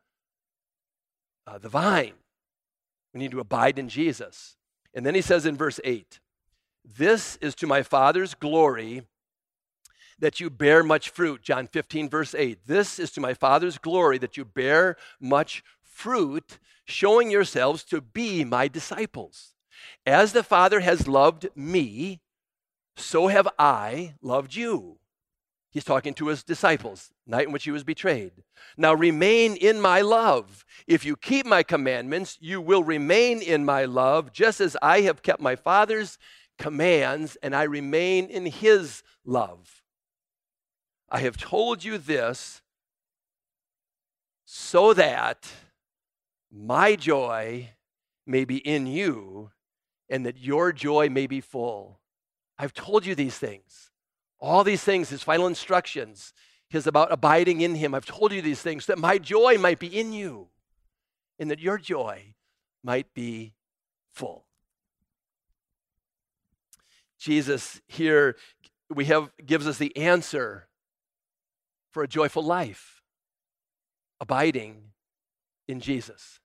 uh, 1.47 1.59
the 1.59 1.69
vine. 1.69 2.15
We 3.15 3.21
need 3.21 3.31
to 3.31 3.39
abide 3.39 3.79
in 3.79 3.89
Jesus. 3.89 4.57
And 4.93 5.07
then 5.07 5.15
he 5.15 5.23
says 5.23 5.47
in 5.47 5.57
verse 5.57 5.79
8, 5.85 6.19
This 6.85 7.37
is 7.37 7.55
to 7.55 7.69
my 7.69 7.85
Father's 7.85 8.35
glory 8.35 9.05
that 10.19 10.41
you 10.41 10.51
bear 10.51 10.83
much 10.83 11.11
fruit. 11.11 11.43
John 11.43 11.67
15, 11.67 12.09
verse 12.09 12.35
8. 12.35 12.67
This 12.67 12.99
is 12.99 13.11
to 13.13 13.21
my 13.21 13.35
Father's 13.35 13.79
glory 13.79 14.19
that 14.19 14.37
you 14.37 14.45
bear 14.45 14.97
much 15.21 15.63
fruit, 15.97 16.59
showing 16.85 17.31
yourselves 17.31 17.83
to 17.83 18.01
be 18.03 18.45
my 18.45 18.69
disciples. 18.69 19.55
As 20.05 20.33
the 20.33 20.43
Father 20.43 20.81
has 20.81 21.09
loved 21.09 21.49
me, 21.57 22.21
so 22.97 23.29
have 23.29 23.49
I 23.59 24.15
loved 24.21 24.55
you. 24.55 24.99
He's 25.71 25.85
talking 25.85 26.15
to 26.15 26.29
his 26.29 26.43
disciples, 26.43 27.11
night 27.27 27.47
in 27.47 27.53
which 27.53 27.65
he 27.65 27.71
was 27.71 27.83
betrayed. 27.83 28.33
Now 28.77 28.95
remain 28.95 29.57
in 29.57 29.81
my 29.81 30.03
love. 30.03 30.65
If 30.87 31.05
you 31.05 31.17
keep 31.17 31.47
my 31.47 31.63
commandments, 31.63 32.39
you 32.41 32.61
will 32.61 32.85
remain 32.85 33.41
in 33.41 33.65
my 33.65 33.85
love, 33.87 34.33
just 34.33 34.61
as 34.61 34.77
I 34.83 35.01
have 35.03 35.23
kept 35.23 35.41
my 35.41 35.57
Father's 35.57 36.19
commands 36.59 37.37
and 37.43 37.57
I 37.57 37.65
remain 37.65 38.27
in 38.27 38.47
his 38.47 39.03
love. 39.25 39.83
I 41.11 41.21
have 41.21 41.37
told 41.37 41.85
you 41.85 41.99
this 41.99 42.63
so 44.45 44.95
that 44.95 45.51
my 46.51 46.97
joy 46.97 47.71
may 48.27 48.45
be 48.45 48.59
in 48.59 48.87
you 48.87 49.51
and 50.09 50.25
that 50.27 50.39
your 50.39 50.73
joy 50.73 51.09
may 51.09 51.27
be 51.27 51.41
full. 51.41 52.01
I've 52.59 52.75
told 52.75 53.05
you 53.05 53.15
these 53.15 53.39
things. 53.39 53.91
All 54.39 54.65
these 54.65 54.83
things, 54.83 55.09
his 55.09 55.23
final 55.23 55.47
instructions, 55.47 56.33
his 56.69 56.87
about 56.87 57.13
abiding 57.13 57.61
in 57.61 57.75
him. 57.75 57.95
I've 57.95 58.07
told 58.07 58.33
you 58.33 58.43
these 58.43 58.63
things 58.63 58.87
that 58.87 58.99
my 58.99 59.19
joy 59.19 59.59
might 59.59 59.79
be 59.79 59.87
in 59.87 60.13
you 60.13 60.49
and 61.39 61.51
that 61.51 61.61
your 61.61 61.79
joy 61.79 62.35
might 62.83 63.13
be 63.15 63.55
full. 64.13 64.47
Jesus 67.19 67.81
here 67.89 68.37
we 68.89 69.07
have 69.07 69.31
gives 69.45 69.67
us 69.67 69.79
the 69.79 69.97
answer 69.97 70.69
for 71.91 72.03
a 72.03 72.09
joyful 72.09 72.43
life 72.43 73.03
abiding 74.21 74.93
in 75.69 75.81
Jesus. 75.81 76.41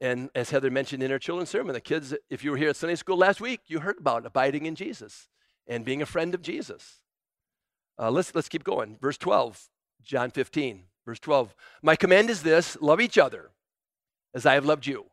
And 0.00 0.30
as 0.34 0.50
Heather 0.50 0.70
mentioned 0.70 1.02
in 1.02 1.10
her 1.10 1.18
children's 1.18 1.50
sermon, 1.50 1.72
the 1.72 1.80
kids, 1.80 2.14
if 2.30 2.44
you 2.44 2.52
were 2.52 2.56
here 2.56 2.70
at 2.70 2.76
Sunday 2.76 2.94
school 2.94 3.16
last 3.16 3.40
week, 3.40 3.60
you 3.66 3.80
heard 3.80 3.98
about 3.98 4.24
abiding 4.24 4.66
in 4.66 4.74
Jesus 4.74 5.28
and 5.66 5.84
being 5.84 6.02
a 6.02 6.06
friend 6.06 6.34
of 6.34 6.42
Jesus. 6.42 7.00
Uh, 7.98 8.10
let's, 8.10 8.34
let's 8.34 8.48
keep 8.48 8.62
going. 8.62 8.96
Verse 9.00 9.18
12, 9.18 9.68
John 10.02 10.30
15, 10.30 10.84
verse 11.04 11.18
12. 11.18 11.54
My 11.82 11.96
command 11.96 12.30
is 12.30 12.42
this 12.42 12.76
love 12.80 13.00
each 13.00 13.18
other 13.18 13.50
as 14.34 14.46
I 14.46 14.54
have 14.54 14.64
loved 14.64 14.86
you. 14.86 15.06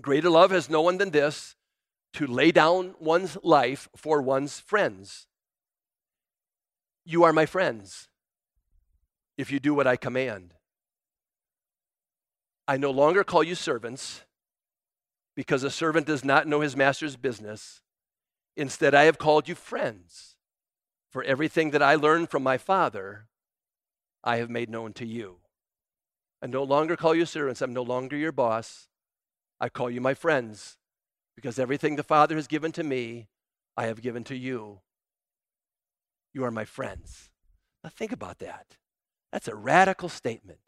Greater 0.00 0.30
love 0.30 0.50
has 0.50 0.70
no 0.70 0.80
one 0.80 0.96
than 0.96 1.10
this 1.10 1.54
to 2.14 2.26
lay 2.26 2.52
down 2.52 2.94
one's 2.98 3.36
life 3.42 3.88
for 3.96 4.22
one's 4.22 4.60
friends. 4.60 5.26
You 7.04 7.24
are 7.24 7.32
my 7.32 7.44
friends 7.46 8.08
if 9.42 9.50
you 9.50 9.60
do 9.60 9.74
what 9.74 9.86
I 9.86 9.96
command. 9.96 10.54
I 12.66 12.76
no 12.78 12.90
longer 12.90 13.24
call 13.24 13.42
you 13.42 13.54
servants 13.54 14.22
because 15.34 15.64
a 15.64 15.70
servant 15.70 16.06
does 16.06 16.24
not 16.24 16.46
know 16.46 16.60
his 16.60 16.76
master's 16.76 17.16
business. 17.16 17.82
Instead, 18.56 18.94
I 18.94 19.04
have 19.04 19.18
called 19.18 19.48
you 19.48 19.54
friends. 19.54 20.36
For 21.10 21.22
everything 21.24 21.72
that 21.72 21.82
I 21.82 21.96
learned 21.96 22.30
from 22.30 22.42
my 22.42 22.56
Father, 22.56 23.26
I 24.24 24.36
have 24.36 24.48
made 24.48 24.70
known 24.70 24.94
to 24.94 25.04
you. 25.04 25.38
I 26.40 26.46
no 26.46 26.62
longer 26.62 26.96
call 26.96 27.14
you 27.14 27.26
servants. 27.26 27.60
I'm 27.60 27.74
no 27.74 27.82
longer 27.82 28.16
your 28.16 28.32
boss. 28.32 28.88
I 29.60 29.68
call 29.68 29.90
you 29.90 30.00
my 30.00 30.14
friends 30.14 30.78
because 31.34 31.58
everything 31.58 31.96
the 31.96 32.02
Father 32.02 32.36
has 32.36 32.46
given 32.46 32.72
to 32.72 32.82
me, 32.82 33.28
I 33.76 33.86
have 33.86 34.00
given 34.00 34.24
to 34.24 34.36
you. 34.36 34.80
You 36.32 36.44
are 36.44 36.50
my 36.50 36.64
friends. 36.64 37.30
Now, 37.84 37.90
think 37.90 38.12
about 38.12 38.38
that. 38.38 38.76
That's 39.32 39.48
a 39.48 39.54
radical 39.54 40.08
statement 40.08 40.58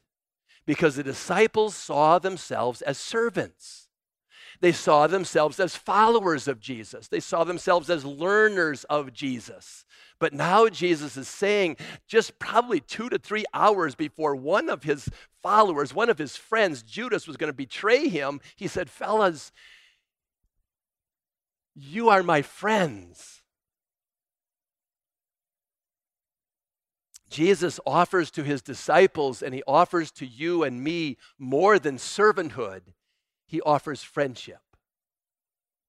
because 0.67 0.97
the 0.97 1.03
disciples 1.03 1.75
saw 1.75 2.19
themselves 2.19 2.83
as 2.83 2.99
servants. 2.99 3.89
They 4.61 4.73
saw 4.73 5.07
themselves 5.07 5.61
as 5.61 5.77
followers 5.77 6.49
of 6.49 6.61
Jesus. 6.61 7.09
They 7.09 7.21
saw 7.21 7.45
themselves 7.45 7.91
as 7.91 8.05
learners 8.05 8.85
of 8.85 9.13
Jesus. 9.13 9.85
But 10.19 10.33
now 10.33 10.69
Jesus 10.69 11.17
is 11.17 11.29
saying, 11.29 11.77
just 12.07 12.39
probably 12.39 12.81
two 12.81 13.09
to 13.11 13.19
three 13.19 13.45
hours 13.53 13.95
before 13.95 14.35
one 14.35 14.71
of 14.71 14.85
his 14.85 15.11
followers, 15.43 15.93
one 15.93 16.09
of 16.09 16.19
his 16.19 16.37
friends, 16.37 16.83
Judas, 16.83 17.27
was 17.27 17.37
going 17.37 17.51
to 17.51 17.57
betray 17.57 18.09
him, 18.09 18.41
he 18.57 18.67
said, 18.67 18.89
Fellas, 18.89 19.53
you 21.75 22.09
are 22.09 22.23
my 22.23 22.41
friends. 22.41 23.43
Jesus 27.29 27.81
offers 27.87 28.31
to 28.33 28.43
his 28.43 28.63
disciples 28.63 29.43
and 29.43 29.55
he 29.55 29.63
offers 29.67 30.11
to 30.13 30.27
you 30.27 30.63
and 30.63 30.83
me 30.83 31.17
more 31.39 31.79
than 31.79 31.97
servanthood, 31.97 32.83
he 33.47 33.61
offers 33.63 34.03
friendship. 34.03 34.61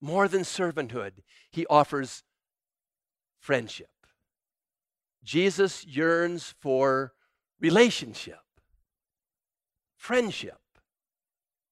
More 0.01 0.27
than 0.27 0.42
servanthood, 0.42 1.13
he 1.51 1.65
offers 1.68 2.24
friendship. 3.39 3.89
Jesus 5.24 5.86
yearns 5.86 6.54
for 6.60 7.13
relationship, 7.60 8.44
friendship. 9.98 10.60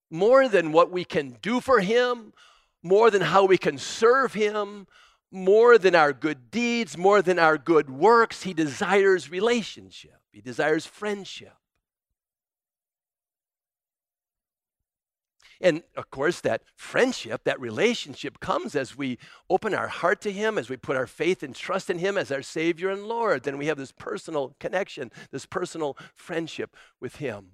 More 0.09 0.47
than 0.47 0.71
what 0.71 0.91
we 0.91 1.05
can 1.05 1.37
do 1.41 1.59
for 1.59 1.79
him, 1.79 2.33
more 2.83 3.09
than 3.09 3.21
how 3.21 3.45
we 3.45 3.57
can 3.57 3.77
serve 3.77 4.33
him, 4.33 4.87
more 5.33 5.77
than 5.77 5.95
our 5.95 6.13
good 6.13 6.51
deeds, 6.51 6.97
more 6.97 7.21
than 7.21 7.39
our 7.39 7.57
good 7.57 7.89
works. 7.89 8.43
He 8.43 8.53
desires 8.53 9.31
relationship, 9.31 10.21
he 10.31 10.41
desires 10.41 10.85
friendship. 10.85 11.53
And 15.63 15.81
of 15.95 16.11
course, 16.11 16.41
that 16.41 16.61
friendship, 16.75 17.45
that 17.45 17.59
relationship 17.59 18.41
comes 18.41 18.75
as 18.75 18.97
we 18.97 19.17
open 19.49 19.73
our 19.73 19.87
heart 19.87 20.19
to 20.21 20.31
Him, 20.31 20.57
as 20.57 20.69
we 20.69 20.75
put 20.75 20.97
our 20.97 21.07
faith 21.07 21.41
and 21.41 21.55
trust 21.55 21.89
in 21.89 21.99
Him 21.99 22.17
as 22.17 22.33
our 22.33 22.41
Savior 22.41 22.89
and 22.89 23.05
Lord. 23.05 23.43
Then 23.43 23.57
we 23.57 23.67
have 23.67 23.77
this 23.77 23.93
personal 23.93 24.57
connection, 24.59 25.09
this 25.31 25.45
personal 25.45 25.97
friendship 26.13 26.75
with 26.99 27.15
Him. 27.15 27.53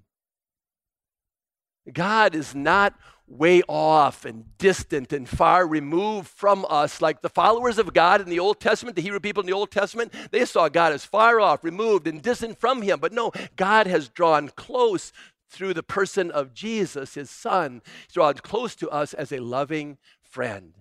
God 1.92 2.36
is 2.36 2.54
not 2.54 2.94
way 3.30 3.62
off 3.68 4.26
and 4.26 4.46
distant 4.58 5.14
and 5.14 5.30
far 5.30 5.68
removed 5.68 6.28
from 6.28 6.66
us 6.68 7.02
like 7.02 7.22
the 7.22 7.30
followers 7.30 7.78
of 7.78 7.94
God 7.94 8.22
in 8.22 8.30
the 8.30 8.40
Old 8.40 8.60
Testament, 8.60 8.96
the 8.96 9.02
Hebrew 9.02 9.20
people 9.20 9.42
in 9.42 9.48
the 9.48 9.54
Old 9.54 9.72
Testament. 9.72 10.14
They 10.32 10.46
saw 10.46 10.68
God 10.68 10.94
as 10.94 11.06
far 11.06 11.40
off, 11.40 11.64
removed, 11.64 12.08
and 12.08 12.22
distant 12.22 12.60
from 12.60 12.82
Him. 12.82 13.00
But 13.00 13.14
no, 13.14 13.32
God 13.56 13.88
has 13.88 14.10
drawn 14.10 14.50
close 14.50 15.14
through 15.50 15.74
the 15.74 15.84
person 15.84 16.32
of 16.32 16.54
Jesus, 16.54 17.16
His 17.16 17.30
Son. 17.30 17.82
He's 18.08 18.14
drawn 18.14 18.34
close 18.36 18.76
to 18.78 18.90
us 18.90 19.14
as 19.14 19.32
a 19.32 19.40
loving 19.40 19.98
friend. 20.22 20.74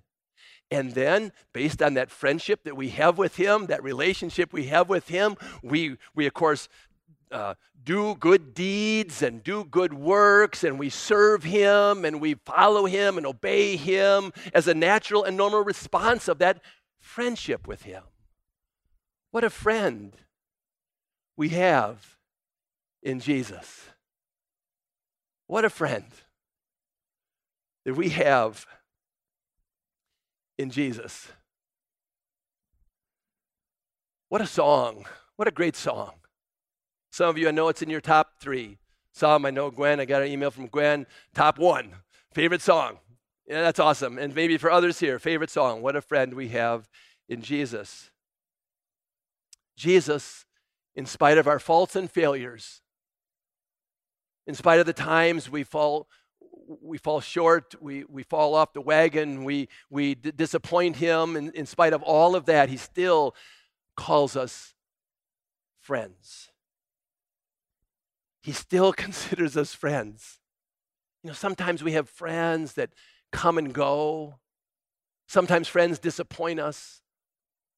And 0.70 0.92
then, 0.92 1.32
based 1.54 1.80
on 1.80 1.94
that 1.94 2.10
friendship 2.10 2.64
that 2.64 2.76
we 2.76 2.90
have 2.90 3.16
with 3.16 3.36
Him, 3.36 3.66
that 3.66 3.82
relationship 3.82 4.52
we 4.52 4.66
have 4.66 4.88
with 4.88 5.08
Him, 5.08 5.36
we, 5.62 5.96
we 6.14 6.26
of 6.26 6.34
course, 6.34 6.68
uh, 7.30 7.54
do 7.84 8.14
good 8.14 8.54
deeds 8.54 9.22
and 9.22 9.42
do 9.42 9.64
good 9.64 9.94
works, 9.94 10.64
and 10.64 10.78
we 10.78 10.90
serve 10.90 11.44
Him 11.44 12.04
and 12.04 12.20
we 12.20 12.34
follow 12.34 12.86
Him 12.86 13.16
and 13.16 13.26
obey 13.26 13.76
Him 13.76 14.32
as 14.52 14.68
a 14.68 14.74
natural 14.74 15.24
and 15.24 15.36
normal 15.36 15.62
response 15.62 16.28
of 16.28 16.38
that 16.38 16.60
friendship 16.98 17.66
with 17.66 17.82
Him. 17.82 18.02
What 19.30 19.44
a 19.44 19.50
friend 19.50 20.14
we 21.36 21.50
have 21.50 22.16
in 23.02 23.20
Jesus. 23.20 23.88
What 25.46 25.64
a 25.64 25.70
friend 25.70 26.04
that 27.84 27.94
we 27.94 28.10
have 28.10 28.66
in 30.58 30.70
Jesus. 30.70 31.28
What 34.28 34.42
a 34.42 34.46
song. 34.46 35.06
What 35.36 35.48
a 35.48 35.52
great 35.52 35.76
song. 35.76 36.17
Some 37.10 37.28
of 37.28 37.38
you, 37.38 37.48
I 37.48 37.52
know 37.52 37.68
it's 37.68 37.82
in 37.82 37.90
your 37.90 38.00
top 38.00 38.40
three. 38.40 38.78
Some, 39.12 39.44
I 39.46 39.50
know 39.50 39.70
Gwen, 39.70 40.00
I 40.00 40.04
got 40.04 40.22
an 40.22 40.28
email 40.28 40.50
from 40.50 40.66
Gwen, 40.66 41.06
top 41.34 41.58
one, 41.58 41.92
favorite 42.32 42.62
song. 42.62 42.98
Yeah, 43.46 43.62
that's 43.62 43.80
awesome. 43.80 44.18
And 44.18 44.34
maybe 44.34 44.58
for 44.58 44.70
others 44.70 45.00
here, 45.00 45.18
favorite 45.18 45.50
song. 45.50 45.82
What 45.82 45.96
a 45.96 46.02
friend 46.02 46.34
we 46.34 46.48
have 46.48 46.88
in 47.28 47.42
Jesus. 47.42 48.10
Jesus, 49.76 50.44
in 50.94 51.06
spite 51.06 51.38
of 51.38 51.48
our 51.48 51.58
faults 51.58 51.96
and 51.96 52.10
failures, 52.10 52.82
in 54.46 54.54
spite 54.54 54.80
of 54.80 54.86
the 54.86 54.92
times 54.92 55.50
we 55.50 55.62
fall 55.62 56.08
we 56.82 56.98
fall 56.98 57.20
short, 57.20 57.74
we, 57.80 58.04
we 58.04 58.22
fall 58.22 58.54
off 58.54 58.72
the 58.72 58.80
wagon, 58.80 59.44
we, 59.44 59.68
we 59.90 60.14
d- 60.14 60.32
disappoint 60.32 60.96
him. 60.96 61.36
In, 61.36 61.50
in 61.52 61.66
spite 61.66 61.92
of 61.92 62.02
all 62.02 62.36
of 62.36 62.44
that, 62.46 62.68
he 62.68 62.76
still 62.76 63.34
calls 63.96 64.36
us 64.36 64.74
friends. 65.80 66.47
He 68.48 68.54
still 68.54 68.92
considers 69.04 69.58
us 69.58 69.74
friends. 69.74 70.38
You 71.22 71.28
know, 71.28 71.34
sometimes 71.34 71.84
we 71.84 71.92
have 71.92 72.08
friends 72.08 72.72
that 72.74 72.88
come 73.30 73.58
and 73.58 73.74
go. 73.74 74.38
Sometimes 75.26 75.68
friends 75.68 75.98
disappoint 75.98 76.58
us. 76.58 77.02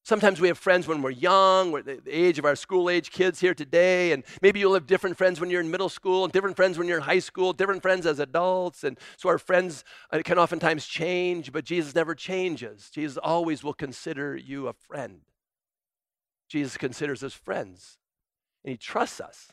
Sometimes 0.05 0.39
we 0.39 0.47
have 0.47 0.57
friends 0.57 0.87
when 0.87 1.01
we're 1.01 1.09
young, 1.09 1.73
we're 1.73 1.81
the 1.81 1.99
age 2.07 2.39
of 2.39 2.45
our 2.45 2.55
school 2.55 2.89
age 2.89 3.11
kids 3.11 3.41
here 3.41 3.53
today, 3.53 4.13
and 4.13 4.23
maybe 4.41 4.61
you'll 4.61 4.73
have 4.73 4.87
different 4.87 5.17
friends 5.17 5.41
when 5.41 5.49
you're 5.49 5.59
in 5.59 5.69
middle 5.69 5.89
school, 5.89 6.23
and 6.23 6.31
different 6.31 6.55
friends 6.55 6.77
when 6.77 6.87
you're 6.87 6.99
in 6.99 7.03
high 7.03 7.19
school, 7.19 7.51
different 7.51 7.81
friends 7.81 8.05
as 8.05 8.19
adults. 8.19 8.85
And 8.85 8.97
so 9.17 9.27
our 9.27 9.37
friends 9.37 9.83
uh, 10.09 10.21
can 10.23 10.39
oftentimes 10.39 10.87
change, 10.87 11.51
but 11.51 11.65
Jesus 11.65 11.93
never 11.93 12.15
changes. 12.15 12.89
Jesus 12.89 13.17
always 13.17 13.61
will 13.61 13.73
consider 13.73 14.37
you 14.37 14.69
a 14.69 14.73
friend. 14.73 15.19
Jesus 16.47 16.77
considers 16.77 17.25
us 17.25 17.33
friends, 17.33 17.97
and 18.63 18.71
he 18.71 18.77
trusts 18.77 19.19
us. 19.19 19.51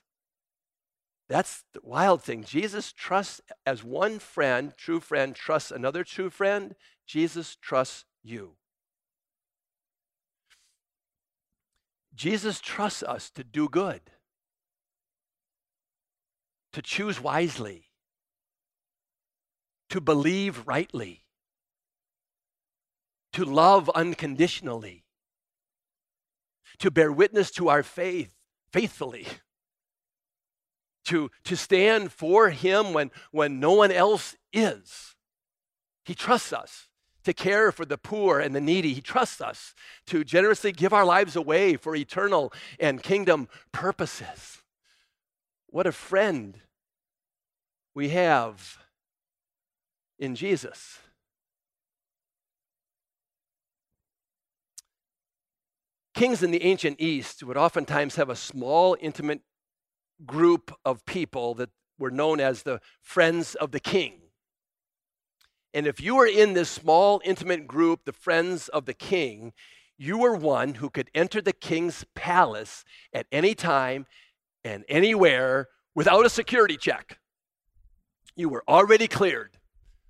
That's 1.28 1.64
the 1.74 1.80
wild 1.82 2.22
thing. 2.22 2.42
Jesus 2.42 2.90
trusts, 2.90 3.40
as 3.66 3.84
one 3.84 4.18
friend, 4.18 4.72
true 4.76 5.00
friend, 5.00 5.34
trusts 5.34 5.70
another 5.70 6.02
true 6.02 6.30
friend, 6.30 6.74
Jesus 7.06 7.56
trusts 7.56 8.04
you. 8.22 8.52
Jesus 12.14 12.60
trusts 12.60 13.02
us 13.02 13.30
to 13.30 13.44
do 13.44 13.68
good, 13.68 14.00
to 16.72 16.82
choose 16.82 17.20
wisely, 17.20 17.84
to 19.90 20.00
believe 20.00 20.66
rightly, 20.66 21.24
to 23.34 23.44
love 23.44 23.88
unconditionally, 23.90 25.04
to 26.78 26.90
bear 26.90 27.12
witness 27.12 27.50
to 27.52 27.68
our 27.68 27.82
faith 27.82 28.34
faithfully, 28.72 29.26
to, 31.08 31.30
to 31.44 31.56
stand 31.56 32.12
for 32.12 32.50
Him 32.50 32.92
when, 32.92 33.10
when 33.30 33.60
no 33.60 33.72
one 33.72 33.90
else 33.90 34.36
is. 34.52 35.14
He 36.04 36.14
trusts 36.14 36.52
us 36.52 36.88
to 37.24 37.32
care 37.32 37.72
for 37.72 37.84
the 37.84 37.98
poor 37.98 38.40
and 38.40 38.54
the 38.54 38.60
needy. 38.60 38.94
He 38.94 39.00
trusts 39.00 39.40
us 39.40 39.74
to 40.06 40.24
generously 40.24 40.72
give 40.72 40.92
our 40.92 41.04
lives 41.04 41.36
away 41.36 41.76
for 41.76 41.96
eternal 41.96 42.52
and 42.78 43.02
kingdom 43.02 43.48
purposes. 43.72 44.62
What 45.66 45.86
a 45.86 45.92
friend 45.92 46.58
we 47.94 48.10
have 48.10 48.78
in 50.18 50.34
Jesus. 50.34 50.98
Kings 56.14 56.42
in 56.42 56.50
the 56.50 56.64
ancient 56.64 57.00
East 57.00 57.42
would 57.44 57.56
oftentimes 57.56 58.16
have 58.16 58.28
a 58.28 58.36
small, 58.36 58.96
intimate 59.00 59.40
group 60.26 60.72
of 60.84 61.04
people 61.06 61.54
that 61.54 61.70
were 61.98 62.10
known 62.10 62.40
as 62.40 62.62
the 62.62 62.80
friends 63.02 63.54
of 63.54 63.72
the 63.72 63.80
king. 63.80 64.20
And 65.74 65.86
if 65.86 66.00
you 66.00 66.16
were 66.16 66.26
in 66.26 66.54
this 66.54 66.70
small, 66.70 67.20
intimate 67.24 67.66
group, 67.66 68.04
the 68.04 68.12
friends 68.12 68.68
of 68.68 68.86
the 68.86 68.94
king, 68.94 69.52
you 69.98 70.18
were 70.18 70.34
one 70.34 70.74
who 70.74 70.90
could 70.90 71.10
enter 71.14 71.40
the 71.40 71.52
king's 71.52 72.04
palace 72.14 72.84
at 73.12 73.26
any 73.32 73.54
time 73.54 74.06
and 74.64 74.84
anywhere 74.88 75.68
without 75.94 76.24
a 76.24 76.30
security 76.30 76.76
check. 76.76 77.18
You 78.36 78.48
were 78.48 78.62
already 78.68 79.08
cleared. 79.08 79.58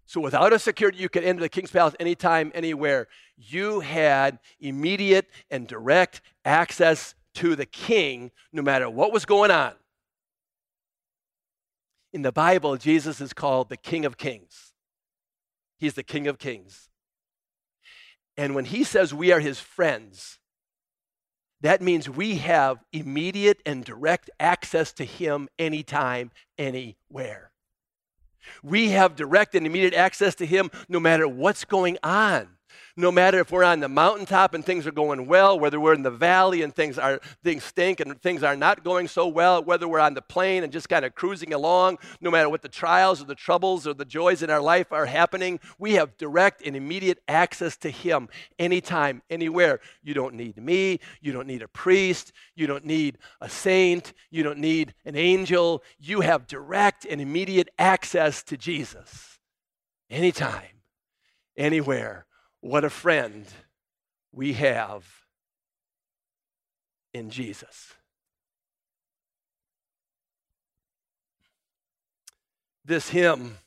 So, 0.05 0.21
without 0.21 0.55
a 0.55 0.59
security, 0.59 0.99
you 0.99 1.11
could 1.11 1.25
enter 1.25 1.40
the 1.40 1.49
king's 1.51 1.71
palace 1.71 1.94
anytime, 2.01 2.51
anywhere. 2.55 3.09
You 3.37 3.81
had 3.81 4.38
immediate 4.59 5.29
and 5.51 5.66
direct 5.66 6.23
access 6.47 7.14
to 7.35 7.55
the 7.55 7.66
king 7.66 8.31
no 8.53 8.62
matter 8.62 8.88
what 8.88 9.12
was 9.12 9.27
going 9.27 9.51
on. 9.51 9.73
In 12.12 12.23
the 12.23 12.33
Bible, 12.33 12.77
Jesus 12.77 13.21
is 13.21 13.33
called 13.33 13.68
the 13.68 13.77
King 13.77 14.05
of 14.05 14.16
Kings. 14.16 14.73
He's 15.79 15.94
the 15.94 16.03
King 16.03 16.27
of 16.27 16.38
Kings. 16.38 16.88
And 18.37 18.55
when 18.55 18.66
he 18.66 18.85
says 18.85 19.12
we 19.12 19.33
are 19.33 19.40
his 19.40 19.61
friends, 19.61 20.38
that 21.61 21.83
means 21.83 22.09
we 22.09 22.37
have 22.37 22.85
immediate 22.92 23.61
and 23.66 23.85
direct 23.85 24.31
access 24.38 24.92
to 24.94 25.05
him 25.05 25.49
anytime, 25.59 26.31
anywhere. 26.57 27.51
We 28.62 28.90
have 28.90 29.16
direct 29.16 29.55
and 29.55 29.66
immediate 29.66 29.94
access 29.94 30.35
to 30.37 30.47
him 30.47 30.71
no 30.88 31.01
matter 31.01 31.27
what's 31.27 31.64
going 31.64 31.99
on 32.03 32.58
no 32.99 33.13
matter 33.13 33.39
if 33.39 33.53
we're 33.53 33.63
on 33.63 33.79
the 33.79 33.89
mountaintop 33.89 34.55
and 34.55 34.67
things 34.67 34.85
are 34.85 34.93
going 34.93 35.29
well, 35.29 35.57
whether 35.57 35.79
we're 35.79 35.95
in 35.95 36.03
the 36.03 36.11
valley 36.11 36.63
and 36.63 36.75
things 36.75 36.99
are 36.99 37.21
things 37.45 37.63
stink 37.63 38.01
and 38.01 38.21
things 38.21 38.43
are 38.43 38.57
not 38.57 38.83
going 38.83 39.07
so 39.07 39.29
well, 39.29 39.63
whether 39.63 39.87
we're 39.87 40.01
on 40.01 40.15
the 40.15 40.21
plane 40.21 40.65
and 40.65 40.73
just 40.73 40.89
kind 40.89 41.05
of 41.05 41.15
cruising 41.15 41.55
along, 41.55 41.97
no 42.21 42.29
matter 42.29 42.49
what 42.49 42.61
the 42.61 42.69
trials 42.69 43.23
or 43.23 43.25
the 43.25 43.37
troubles 43.37 43.87
or 43.87 43.95
the 43.95 44.05
joys 44.05 44.43
in 44.43 44.51
our 44.51 44.61
life 44.61 44.93
are 44.93 45.07
happening, 45.07 45.61
we 45.79 45.93
have 45.93 46.17
direct 46.17 46.61
and 46.67 46.75
immediate 46.75 47.21
access 47.29 47.77
to 47.77 47.89
him 47.89 48.29
anytime, 48.59 49.23
anywhere. 49.31 49.79
You 50.03 50.13
don't 50.13 50.35
need 50.35 50.57
me, 50.57 50.99
you 51.21 51.33
don't 51.33 51.47
need 51.47 51.63
a 51.63 51.69
priest, 51.69 52.33
you 52.57 52.67
don't 52.67 52.85
need 52.85 53.19
a 53.41 53.49
saint, 53.49 54.13
you 54.33 54.43
don't 54.43 54.59
need 54.59 54.93
an 55.05 55.15
angel. 55.15 55.85
You 56.01 56.23
have 56.23 56.49
direct 56.49 57.07
and 57.09 57.21
immediate 57.21 57.69
access 57.79 58.43
to 58.43 58.57
Jesus 58.57 59.39
anytime, 60.11 60.83
anywhere 61.57 62.27
what 62.61 62.85
a 62.85 62.90
friend 62.90 63.47
we 64.33 64.55
have 64.55 65.07
in 67.14 67.31
Jesus. 67.31 67.94
This 72.85 73.11
hymn, 73.11 73.59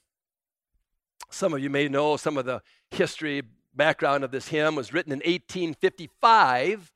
some 1.29 1.53
of 1.53 1.59
you 1.59 1.69
may 1.69 1.87
know 1.87 2.17
some 2.17 2.37
of 2.37 2.45
the 2.45 2.61
history 2.89 3.43
background 3.73 4.23
of 4.23 4.31
this 4.31 4.47
hymn 4.47 4.75
was 4.75 4.93
written 4.93 5.11
in 5.11 5.19
1855. 5.19 6.91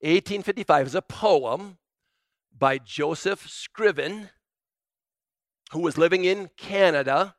1855 0.00 0.86
is 0.86 0.94
a 0.94 1.02
poem 1.02 1.78
by 2.56 2.78
Joseph 2.78 3.48
Scriven, 3.48 4.28
who 5.72 5.80
was 5.80 5.96
living 5.96 6.24
in 6.24 6.50
Canada, 6.56 7.34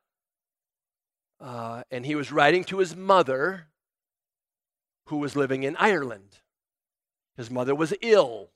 uh, 1.39 1.83
and 1.91 2.05
he 2.05 2.15
was 2.15 2.31
writing 2.31 2.63
to 2.63 2.79
his 2.79 2.95
mother 2.95 3.67
who 5.05 5.17
was 5.17 5.35
living 5.35 5.63
in 5.63 5.75
Ireland. 5.77 6.39
His 7.35 7.49
mother 7.49 7.75
was 7.75 7.93
ill, 8.01 8.51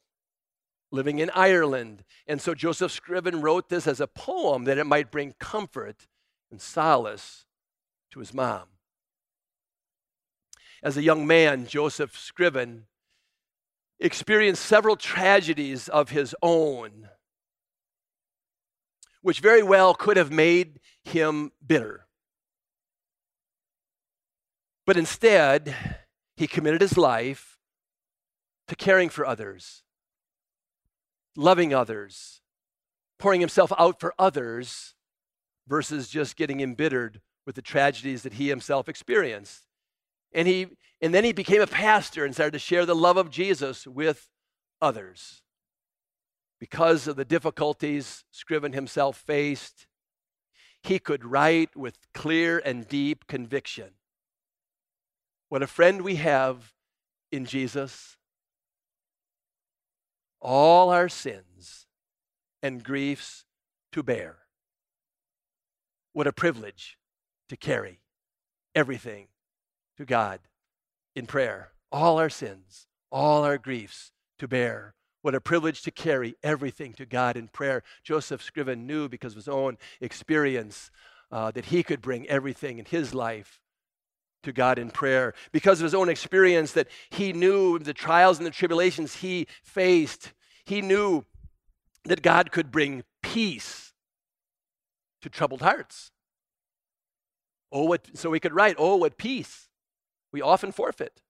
living 0.92 1.20
in 1.20 1.30
Ireland. 1.32 2.04
And 2.28 2.42
so 2.42 2.54
Joseph 2.54 2.92
Scriven 2.92 3.42
wrote 3.42 3.70
this 3.70 3.88
as 3.88 4.00
a 4.00 4.08
poem 4.08 4.66
that 4.66 4.78
it 4.78 4.86
might 4.86 5.12
bring 5.12 5.36
comfort 5.40 6.08
and 6.52 6.62
solace 6.62 7.46
to 8.12 8.20
his 8.20 8.34
mom. 8.34 8.68
As 10.84 10.96
a 10.96 11.04
young 11.04 11.26
man, 11.26 11.66
Joseph 11.66 12.18
Scriven 12.18 12.86
experienced 14.00 14.64
several 14.64 14.96
tragedies 14.96 15.90
of 15.90 16.12
his 16.12 16.36
own, 16.42 17.10
which 19.22 19.40
very 19.40 19.64
well 19.64 19.96
could 19.96 20.18
have 20.18 20.32
made 20.32 20.80
him 21.04 21.52
bitter. 21.66 22.06
But 24.86 24.98
instead, 24.98 25.76
he 26.38 26.48
committed 26.48 26.82
his 26.82 26.98
life 26.98 27.58
to 28.68 28.76
caring 28.76 29.10
for 29.10 29.26
others, 29.26 29.84
loving 31.36 31.74
others, 31.74 32.42
pouring 33.18 33.42
himself 33.42 33.74
out 33.78 34.00
for 34.00 34.14
others 34.20 34.94
versus 35.68 36.08
just 36.08 36.38
getting 36.38 36.62
embittered 36.62 37.22
with 37.46 37.56
the 37.56 37.62
tragedies 37.62 38.22
that 38.22 38.34
he 38.34 38.50
himself 38.50 38.88
experienced. 38.88 39.64
And, 40.32 40.48
he, 40.48 40.68
and 41.02 41.14
then 41.14 41.24
he 41.24 41.32
became 41.32 41.62
a 41.62 41.68
pastor 41.68 42.24
and 42.24 42.36
started 42.36 42.52
to 42.52 42.60
share 42.60 42.86
the 42.86 42.96
love 42.96 43.18
of 43.18 43.32
Jesus 43.32 43.88
with 43.88 44.30
others. 44.80 45.42
Because 46.60 47.08
of 47.08 47.16
the 47.16 47.26
difficulties 47.26 48.26
Scriven 48.32 48.74
himself 48.74 49.18
faced, 49.18 49.88
he 50.84 51.00
could 51.00 51.26
write 51.26 51.76
with 51.76 51.98
clear 52.14 52.62
and 52.64 52.88
deep 52.88 53.26
conviction. 53.28 53.97
What 55.50 55.64
a 55.64 55.68
friend 55.68 56.02
we 56.02 56.16
have 56.16 56.74
in 57.32 57.46
Jesus. 57.46 58.18
All 60.42 60.90
our 60.90 61.10
sins 61.10 61.88
and 62.62 62.84
griefs 62.84 63.46
to 63.94 64.04
bear. 64.04 64.40
What 66.14 66.28
a 66.28 66.34
privilege 66.34 66.98
to 67.50 67.56
carry 67.56 68.02
everything 68.76 69.28
to 69.98 70.06
God 70.06 70.40
in 71.16 71.28
prayer. 71.28 71.72
All 71.92 72.20
our 72.20 72.30
sins, 72.30 72.88
all 73.12 73.44
our 73.44 73.58
griefs 73.58 74.12
to 74.40 74.48
bear. 74.48 74.96
What 75.22 75.36
a 75.36 75.42
privilege 75.42 75.82
to 75.84 75.92
carry 75.92 76.36
everything 76.44 76.94
to 76.94 77.06
God 77.06 77.38
in 77.38 77.48
prayer. 77.48 77.84
Joseph 78.04 78.42
Scriven 78.44 78.86
knew 78.86 79.08
because 79.08 79.34
of 79.34 79.38
his 79.38 79.48
own 79.48 79.78
experience 80.02 80.92
uh, 81.32 81.52
that 81.52 81.66
he 81.66 81.84
could 81.84 82.02
bring 82.02 82.28
everything 82.28 82.80
in 82.80 82.86
his 82.86 83.14
life 83.14 83.62
to 84.44 84.54
God 84.54 84.80
in 84.80 84.92
prayer. 84.92 85.34
Because 85.52 85.80
of 85.80 85.84
his 85.84 85.96
own 85.96 86.10
experience, 86.10 86.72
that 86.74 86.88
he 87.10 87.34
knew 87.34 87.80
the 87.80 87.94
trials 87.94 88.38
and 88.38 88.46
the 88.46 88.52
tribulations 88.52 89.16
he 89.16 89.48
faced, 89.64 90.34
he 90.66 90.82
knew 90.82 91.26
that 92.06 92.22
God 92.22 92.52
could 92.52 92.72
bring 92.72 93.04
peace 93.22 93.94
to 95.22 95.30
troubled 95.30 95.62
hearts. 95.62 96.12
Oh, 97.72 97.86
what, 97.86 98.08
so 98.14 98.30
we 98.30 98.40
could 98.40 98.54
write, 98.54 98.76
Oh, 98.78 98.96
what 98.96 99.18
peace 99.18 99.68
we 100.32 100.42
often 100.42 100.72
forfeit. 100.72 101.22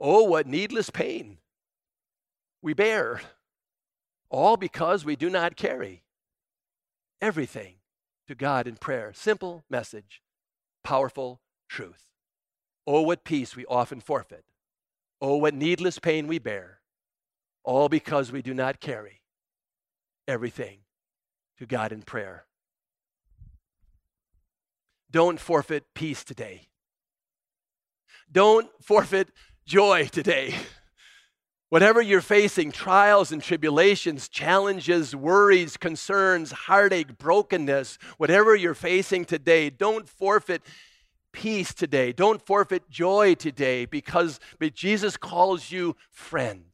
Oh, 0.00 0.22
what 0.24 0.46
needless 0.46 0.90
pain 0.90 1.38
we 2.62 2.74
bear, 2.74 3.20
all 4.30 4.56
because 4.56 5.04
we 5.04 5.16
do 5.16 5.30
not 5.30 5.56
carry 5.56 6.02
everything 7.20 7.74
to 8.26 8.34
God 8.34 8.66
in 8.66 8.76
prayer. 8.76 9.12
Simple 9.14 9.64
message, 9.70 10.22
powerful 10.84 11.40
truth. 11.68 12.04
Oh, 12.86 13.02
what 13.02 13.24
peace 13.24 13.54
we 13.54 13.66
often 13.66 14.00
forfeit. 14.00 14.44
Oh, 15.20 15.36
what 15.36 15.54
needless 15.54 15.98
pain 15.98 16.26
we 16.26 16.38
bear, 16.38 16.80
all 17.64 17.88
because 17.88 18.30
we 18.32 18.40
do 18.40 18.54
not 18.54 18.80
carry 18.80 19.20
everything 20.26 20.80
to 21.58 21.66
God 21.66 21.92
in 21.92 22.02
prayer. 22.02 22.44
Don't 25.10 25.40
forfeit 25.40 25.84
peace 25.94 26.22
today. 26.22 26.68
Don't 28.30 28.68
forfeit 28.82 29.28
joy 29.66 30.06
today. 30.06 30.54
Whatever 31.70 32.00
you're 32.00 32.22
facing, 32.22 32.72
trials 32.72 33.30
and 33.30 33.42
tribulations, 33.42 34.28
challenges, 34.28 35.14
worries, 35.14 35.76
concerns, 35.76 36.50
heartache, 36.50 37.18
brokenness, 37.18 37.98
whatever 38.16 38.56
you're 38.56 38.74
facing 38.74 39.26
today, 39.26 39.68
don't 39.68 40.08
forfeit 40.08 40.62
peace 41.32 41.74
today. 41.74 42.12
Don't 42.12 42.40
forfeit 42.40 42.88
joy 42.88 43.34
today 43.34 43.84
because 43.84 44.40
Jesus 44.74 45.16
calls 45.16 45.70
you 45.70 45.94
friend. 46.10 46.64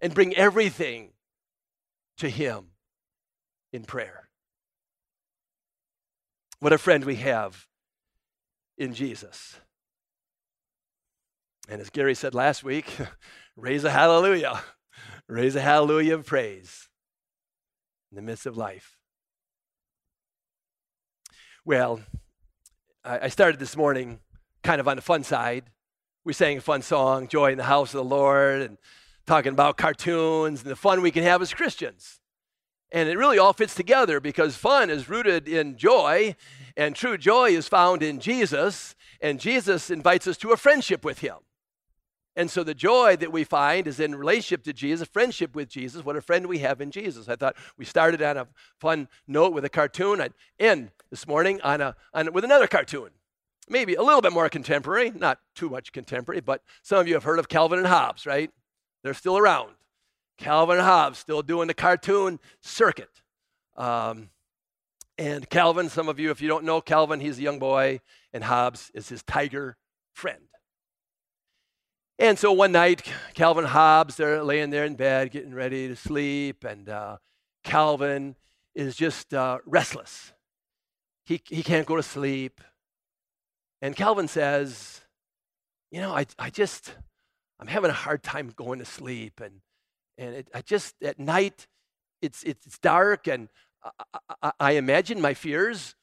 And 0.00 0.14
bring 0.14 0.36
everything 0.36 1.10
to 2.18 2.28
Him 2.28 2.66
in 3.72 3.82
prayer. 3.82 4.28
What 6.60 6.72
a 6.72 6.78
friend 6.78 7.04
we 7.04 7.16
have 7.16 7.66
in 8.76 8.94
Jesus. 8.94 9.58
And 11.68 11.82
as 11.82 11.90
Gary 11.90 12.14
said 12.14 12.34
last 12.34 12.64
week, 12.64 12.96
raise 13.56 13.84
a 13.84 13.90
hallelujah. 13.90 14.62
Raise 15.28 15.54
a 15.56 15.60
hallelujah 15.60 16.14
of 16.14 16.24
praise 16.24 16.88
in 18.10 18.16
the 18.16 18.22
midst 18.22 18.46
of 18.46 18.56
life. 18.56 18.96
Well, 21.66 22.00
I 23.04 23.28
started 23.28 23.60
this 23.60 23.76
morning 23.76 24.20
kind 24.62 24.80
of 24.80 24.88
on 24.88 24.96
the 24.96 25.02
fun 25.02 25.24
side. 25.24 25.64
We 26.24 26.32
sang 26.32 26.56
a 26.56 26.60
fun 26.62 26.80
song, 26.80 27.28
Joy 27.28 27.52
in 27.52 27.58
the 27.58 27.64
House 27.64 27.92
of 27.92 27.98
the 27.98 28.04
Lord, 28.04 28.62
and 28.62 28.78
talking 29.26 29.52
about 29.52 29.76
cartoons 29.76 30.62
and 30.62 30.70
the 30.70 30.76
fun 30.76 31.02
we 31.02 31.10
can 31.10 31.24
have 31.24 31.42
as 31.42 31.52
Christians. 31.52 32.20
And 32.90 33.06
it 33.10 33.18
really 33.18 33.38
all 33.38 33.52
fits 33.52 33.74
together 33.74 34.18
because 34.18 34.56
fun 34.56 34.88
is 34.88 35.10
rooted 35.10 35.46
in 35.46 35.76
joy, 35.76 36.36
and 36.74 36.96
true 36.96 37.18
joy 37.18 37.50
is 37.50 37.68
found 37.68 38.02
in 38.02 38.18
Jesus, 38.18 38.94
and 39.20 39.38
Jesus 39.38 39.90
invites 39.90 40.26
us 40.26 40.38
to 40.38 40.52
a 40.52 40.56
friendship 40.56 41.04
with 41.04 41.18
Him. 41.18 41.36
And 42.38 42.48
so 42.48 42.62
the 42.62 42.72
joy 42.72 43.16
that 43.16 43.32
we 43.32 43.42
find 43.42 43.88
is 43.88 43.98
in 43.98 44.14
relationship 44.14 44.62
to 44.62 44.72
Jesus, 44.72 45.08
friendship 45.08 45.56
with 45.56 45.68
Jesus, 45.68 46.04
what 46.04 46.14
a 46.14 46.20
friend 46.20 46.46
we 46.46 46.60
have 46.60 46.80
in 46.80 46.92
Jesus. 46.92 47.28
I 47.28 47.34
thought 47.34 47.56
we 47.76 47.84
started 47.84 48.22
on 48.22 48.36
a 48.36 48.46
fun 48.78 49.08
note 49.26 49.52
with 49.52 49.64
a 49.64 49.68
cartoon. 49.68 50.20
I'd 50.20 50.34
end 50.56 50.92
this 51.10 51.26
morning 51.26 51.60
on 51.62 51.80
a, 51.80 51.96
on, 52.14 52.32
with 52.32 52.44
another 52.44 52.68
cartoon. 52.68 53.08
Maybe 53.68 53.96
a 53.96 54.04
little 54.04 54.20
bit 54.20 54.32
more 54.32 54.48
contemporary, 54.48 55.10
not 55.10 55.40
too 55.56 55.68
much 55.68 55.90
contemporary, 55.90 56.40
but 56.40 56.62
some 56.80 57.00
of 57.00 57.08
you 57.08 57.14
have 57.14 57.24
heard 57.24 57.40
of 57.40 57.48
Calvin 57.48 57.80
and 57.80 57.88
Hobbes, 57.88 58.24
right? 58.24 58.52
They're 59.02 59.14
still 59.14 59.36
around. 59.36 59.72
Calvin 60.36 60.76
and 60.76 60.86
Hobbes 60.86 61.18
still 61.18 61.42
doing 61.42 61.66
the 61.66 61.74
cartoon 61.74 62.38
circuit. 62.60 63.10
Um, 63.76 64.30
and 65.18 65.50
Calvin, 65.50 65.88
some 65.88 66.08
of 66.08 66.20
you, 66.20 66.30
if 66.30 66.40
you 66.40 66.46
don't 66.46 66.64
know 66.64 66.80
Calvin, 66.80 67.18
he's 67.18 67.40
a 67.40 67.42
young 67.42 67.58
boy, 67.58 68.00
and 68.32 68.44
Hobbes 68.44 68.92
is 68.94 69.08
his 69.08 69.24
tiger 69.24 69.76
friend. 70.12 70.47
And 72.20 72.36
so 72.36 72.50
one 72.50 72.72
night, 72.72 73.04
Calvin 73.34 73.64
Hobbes, 73.64 74.16
they're 74.16 74.42
laying 74.42 74.70
there 74.70 74.84
in 74.84 74.96
bed, 74.96 75.30
getting 75.30 75.54
ready 75.54 75.86
to 75.86 75.94
sleep, 75.94 76.64
and 76.64 76.88
uh, 76.88 77.18
Calvin 77.62 78.34
is 78.74 78.96
just 78.96 79.32
uh, 79.32 79.58
restless. 79.64 80.32
He, 81.26 81.40
he 81.48 81.62
can't 81.62 81.86
go 81.86 81.94
to 81.94 82.02
sleep. 82.02 82.60
And 83.80 83.94
Calvin 83.94 84.26
says, 84.26 85.00
You 85.92 86.00
know, 86.00 86.12
I, 86.12 86.26
I 86.40 86.50
just, 86.50 86.92
I'm 87.60 87.68
having 87.68 87.90
a 87.90 87.94
hard 87.94 88.24
time 88.24 88.52
going 88.56 88.80
to 88.80 88.84
sleep. 88.84 89.40
And, 89.40 89.60
and 90.16 90.34
it, 90.34 90.48
I 90.52 90.62
just, 90.62 90.96
at 91.00 91.20
night, 91.20 91.68
it's, 92.20 92.42
it's 92.42 92.80
dark, 92.80 93.28
and 93.28 93.48
I, 93.84 94.18
I, 94.42 94.52
I 94.58 94.72
imagine 94.72 95.20
my 95.20 95.34
fears 95.34 95.94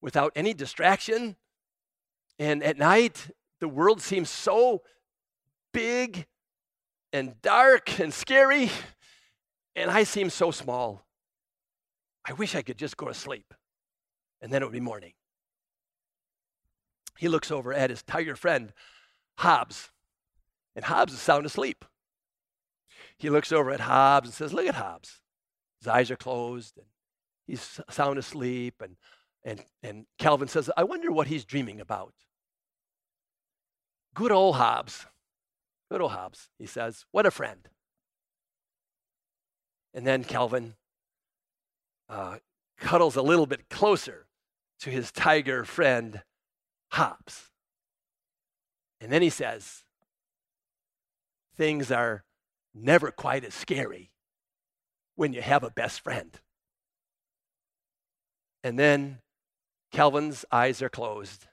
without 0.00 0.32
any 0.34 0.54
distraction. 0.54 1.36
And 2.38 2.62
at 2.62 2.78
night, 2.78 3.26
the 3.60 3.68
world 3.68 4.00
seems 4.00 4.30
so 4.30 4.80
big 5.72 6.26
and 7.12 7.40
dark 7.42 7.98
and 7.98 8.12
scary, 8.12 8.70
and 9.74 9.90
I 9.90 10.04
seem 10.04 10.30
so 10.30 10.50
small. 10.50 11.04
I 12.26 12.32
wish 12.32 12.54
I 12.54 12.62
could 12.62 12.78
just 12.78 12.96
go 12.96 13.06
to 13.06 13.14
sleep, 13.14 13.54
and 14.40 14.52
then 14.52 14.62
it 14.62 14.66
would 14.66 14.72
be 14.72 14.80
morning. 14.80 15.12
He 17.18 17.28
looks 17.28 17.50
over 17.50 17.72
at 17.72 17.90
his 17.90 18.02
tiger 18.02 18.36
friend, 18.36 18.72
Hobbes, 19.38 19.90
and 20.74 20.84
Hobbes 20.84 21.12
is 21.12 21.20
sound 21.20 21.46
asleep. 21.46 21.84
He 23.18 23.28
looks 23.28 23.52
over 23.52 23.70
at 23.70 23.80
Hobbes 23.80 24.28
and 24.28 24.34
says, 24.34 24.52
Look 24.52 24.66
at 24.66 24.76
Hobbes. 24.76 25.20
His 25.80 25.88
eyes 25.88 26.10
are 26.10 26.16
closed, 26.16 26.78
and 26.78 26.86
he's 27.46 27.80
sound 27.90 28.18
asleep. 28.18 28.82
And, 28.82 28.96
and, 29.44 29.64
and 29.82 30.06
Calvin 30.18 30.48
says, 30.48 30.70
I 30.76 30.84
wonder 30.84 31.10
what 31.10 31.26
he's 31.26 31.44
dreaming 31.44 31.80
about. 31.80 32.14
Good 34.14 34.32
old 34.32 34.56
Little 35.90 36.10
Hobbes, 36.10 36.48
he 36.58 36.66
says, 36.66 37.04
what 37.10 37.26
a 37.26 37.30
friend. 37.30 37.68
And 39.92 40.06
then 40.06 40.22
Calvin 40.22 40.74
uh, 42.08 42.36
cuddles 42.78 43.16
a 43.16 43.22
little 43.22 43.46
bit 43.46 43.68
closer 43.68 44.26
to 44.80 44.90
his 44.90 45.10
tiger 45.10 45.64
friend, 45.64 46.22
Hobbes. 46.92 47.50
And 49.00 49.10
then 49.10 49.22
he 49.22 49.30
says, 49.30 49.84
things 51.56 51.90
are 51.90 52.24
never 52.72 53.10
quite 53.10 53.44
as 53.44 53.54
scary 53.54 54.12
when 55.16 55.32
you 55.32 55.42
have 55.42 55.64
a 55.64 55.70
best 55.70 56.00
friend. 56.00 56.38
And 58.62 58.78
then 58.78 59.18
Calvin's 59.90 60.44
eyes 60.52 60.82
are 60.82 60.88
closed. 60.88 61.46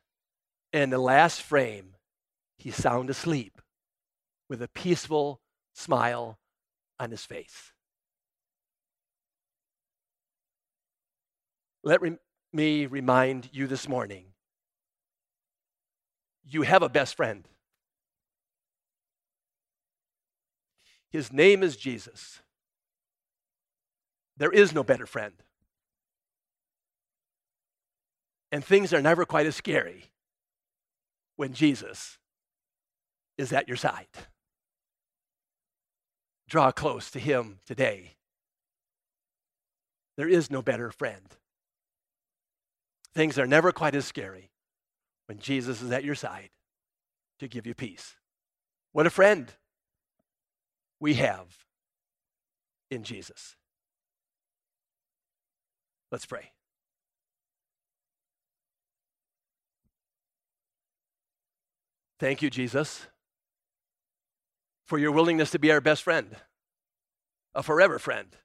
And 0.71 0.91
the 0.91 0.99
last 0.99 1.41
frame, 1.41 1.95
he's 2.57 2.75
sound 2.75 3.09
asleep 3.09 3.61
with 4.49 4.61
a 4.61 4.67
peaceful 4.67 5.41
smile 5.73 6.39
on 6.99 7.11
his 7.11 7.25
face. 7.25 7.71
Let 11.83 12.01
re- 12.01 12.17
me 12.51 12.85
remind 12.85 13.49
you 13.51 13.67
this 13.67 13.87
morning 13.87 14.25
You 16.49 16.61
have 16.61 16.81
a 16.81 16.89
best 16.89 17.15
friend. 17.15 17.47
His 21.09 21.31
name 21.33 21.61
is 21.61 21.75
Jesus. 21.75 22.41
There 24.37 24.51
is 24.51 24.73
no 24.73 24.83
better 24.83 25.05
friend. 25.05 25.33
And 28.51 28.63
things 28.63 28.93
are 28.93 29.01
never 29.01 29.25
quite 29.25 29.45
as 29.45 29.55
scary 29.55 30.05
when 31.35 31.53
Jesus 31.53 32.17
is 33.37 33.51
at 33.51 33.67
your 33.67 33.77
side. 33.77 34.07
Draw 36.47 36.71
close 36.71 37.11
to 37.11 37.19
him 37.19 37.59
today. 37.65 38.15
There 40.15 40.29
is 40.29 40.49
no 40.49 40.61
better 40.61 40.91
friend. 40.91 41.35
Things 43.13 43.37
are 43.37 43.47
never 43.47 43.71
quite 43.71 43.95
as 43.95 44.05
scary 44.05 44.51
when 45.27 45.39
Jesus 45.39 45.81
is 45.81 45.91
at 45.91 46.03
your 46.03 46.15
side 46.15 46.49
to 47.39 47.47
give 47.47 47.67
you 47.67 47.73
peace. 47.73 48.15
What 48.93 49.05
a 49.05 49.11
friend 49.11 49.51
we 50.99 51.15
have 51.15 51.65
in 52.89 53.03
Jesus. 53.03 53.55
Let's 56.11 56.25
pray. 56.25 56.51
Thank 62.19 62.41
you, 62.41 62.49
Jesus, 62.49 63.05
for 64.87 64.97
your 64.97 65.11
willingness 65.11 65.51
to 65.51 65.59
be 65.59 65.69
our 65.69 65.81
best 65.81 66.01
friend, 66.01 66.37
a 67.53 67.61
forever 67.61 67.99
friend, 67.99 68.37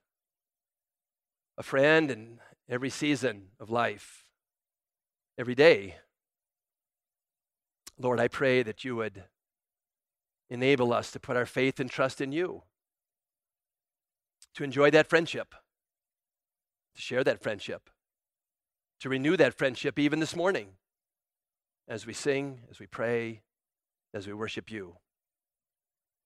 a 1.57 1.63
friend 1.63 2.11
in 2.11 2.39
every 2.69 2.89
season 2.89 3.47
of 3.59 3.69
life, 3.69 4.25
every 5.37 5.55
day. 5.55 5.95
Lord, 7.97 8.19
I 8.19 8.27
pray 8.27 8.61
that 8.61 8.83
you 8.83 8.97
would 8.97 9.23
enable 10.49 10.91
us 10.91 11.11
to 11.11 11.19
put 11.19 11.37
our 11.37 11.45
faith 11.45 11.79
and 11.79 11.89
trust 11.89 12.19
in 12.19 12.33
you, 12.33 12.63
to 14.53 14.65
enjoy 14.65 14.91
that 14.91 15.07
friendship, 15.07 15.55
to 16.95 17.01
share 17.01 17.23
that 17.23 17.41
friendship, 17.41 17.89
to 18.99 19.07
renew 19.07 19.37
that 19.37 19.53
friendship 19.53 19.97
even 19.97 20.19
this 20.19 20.35
morning 20.35 20.73
as 21.87 22.05
we 22.05 22.13
sing, 22.13 22.59
as 22.69 22.79
we 22.79 22.85
pray, 22.85 23.43
as 24.13 24.27
we 24.27 24.33
worship 24.33 24.69
you. 24.69 24.97